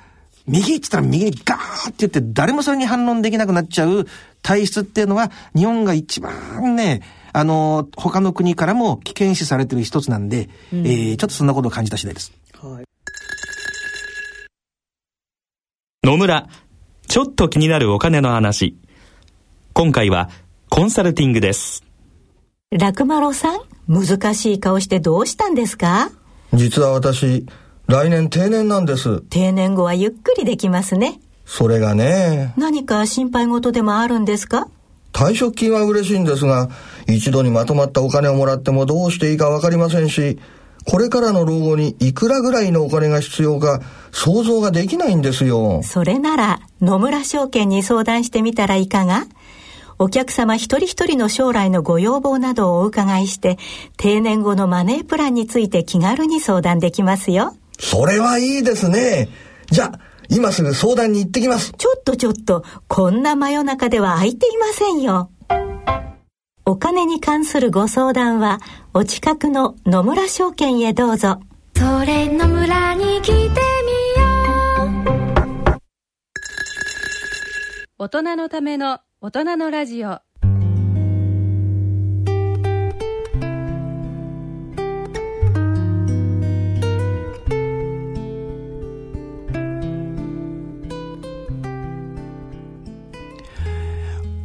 [0.46, 4.06] 右って言ったら右にガーって言って誰もそれに反論できなくなっちゃう
[4.42, 7.02] 体質っていうのは日本が一番ね、
[7.32, 12.32] あのー他の国からも危険視されてる一つなんで、えーちょっとそんなことを感じた次第です。
[16.02, 16.48] 野村、
[17.06, 18.76] ちょっと気になるお金の話。
[19.72, 20.30] 今回は
[20.68, 21.84] コンサルティングです。
[22.70, 26.10] 楽丸さん、難しい顔してどうしたんですか？
[26.54, 27.46] 実は私、
[27.86, 29.20] 来年定年なんです。
[29.22, 31.20] 定年後はゆっくりできますね。
[31.44, 34.68] それがね、何か心配事でもあるんですか？
[35.20, 36.70] 退職金は嬉しいんですが、
[37.06, 40.38] 一度にまとまったお金をもらってもどうしていいかわかりませんし、
[40.86, 45.82] これからの老後にいくらぐらいのお金が必要か想像ができないんですよ。
[45.84, 49.26] それなら野村証券に相談してみたらいかが？
[49.98, 53.58] お客様一人一人の将来のご要望などをお伺いして
[53.98, 59.28] 定年後のマネープランについて気軽に相談できますよそれはいいですね。
[59.70, 60.00] じゃあ、
[60.30, 61.72] 今すぐ相談に行ってきます。
[61.76, 65.30] ちょっとちょっとこんな真夜中では空いていませんよ。
[66.64, 68.60] お金に関するご相談は
[68.94, 71.40] お近くの野村証券へどうぞ。
[71.76, 73.50] それの村に来てみよ
[75.66, 75.80] う。
[77.98, 80.20] 大人のための大人のラジオ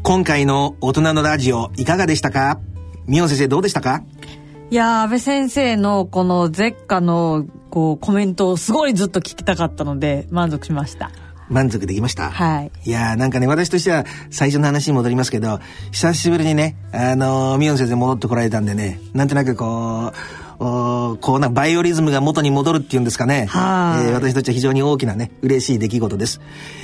[0.08, 2.60] 今回の大人のラジオいかがでしたか？
[3.08, 4.04] ミオン先生どうでしたか？
[4.70, 11.10] いやー、安倍先生のこの絶下のこうコメントをすごいずっと聞きたかったので満足しました。
[11.50, 12.30] 満足できました？
[12.30, 12.72] はい。
[12.84, 15.60] いやーなんかね、私としては最初の話に戻りますけど、
[15.92, 19.66] 久しぶりにね、あのー、ミオン先生戻ってこられたんでね、なんとなくこ
[20.60, 23.48] う、おーこうなバイオリズムが元に戻るっていうんですかね。
[23.48, 26.42] はいえー私たちは非常に大きなね、嬉しい出来事です。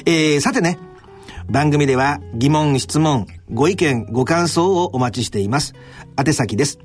[0.07, 0.79] えーさてね、
[1.49, 5.73] 番組では疑問、質問、ご意見、ご感想をお待ちしています。
[6.17, 6.79] 宛先です。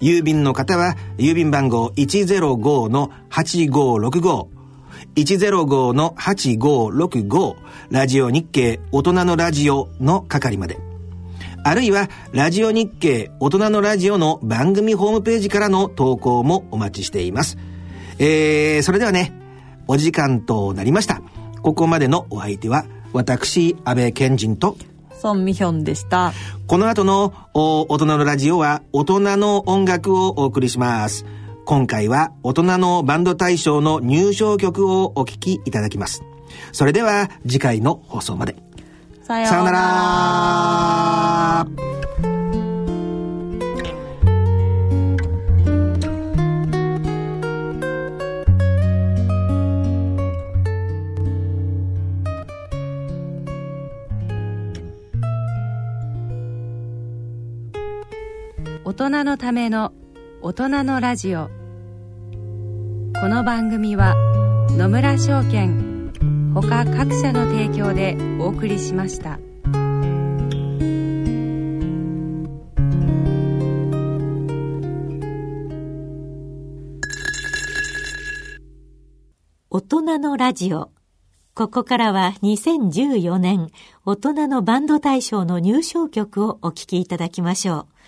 [0.00, 4.46] 郵便の方は、郵便番号105-8565。
[5.14, 7.56] 105の8565
[7.90, 10.78] ラジオ日経大人のラジオの係まで。
[11.62, 17.58] あるいは、ラジオ日経大人のラジオの番組ホームページからの投稿もお待ちしています。
[18.18, 19.32] えー、それではね、
[19.86, 21.20] お時間となりました。
[21.62, 24.76] ここまでのお相手は、私、安倍賢人と、
[25.20, 26.32] ソンミヒョンでした。
[26.66, 31.26] この後のお大人のラジオは大人の音楽をお送りします。
[31.66, 36.22] 今回は大人のバンド大賞の入賞曲をお聴きいただきます。
[36.72, 38.56] それでは次回の放送まで。
[39.22, 39.72] さよさような
[41.66, 41.99] ら。
[58.90, 59.92] 大人のための
[60.42, 61.46] 大人のラジオ
[63.20, 64.16] この番組は
[64.70, 66.10] 野村証券
[66.54, 69.38] ほか各社の提供でお送りしました
[79.70, 80.90] 大人のラジオ。
[81.54, 83.70] ここからは2014年
[84.04, 87.99] 大人のバンド大賞の入賞曲をお聴きいただきましょう。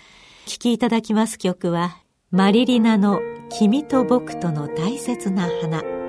[0.45, 1.97] 聴きいただきます曲は
[2.31, 3.19] マリリナの
[3.49, 6.02] 君と僕との大切な花。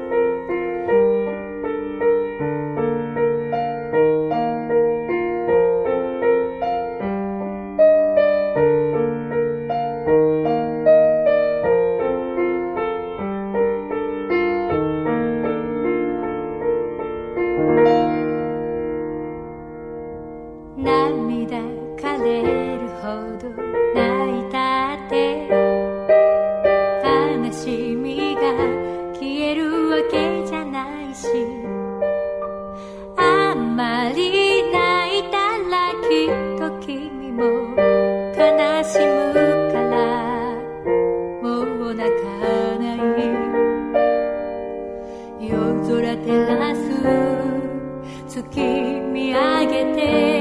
[48.60, 50.33] 見上げて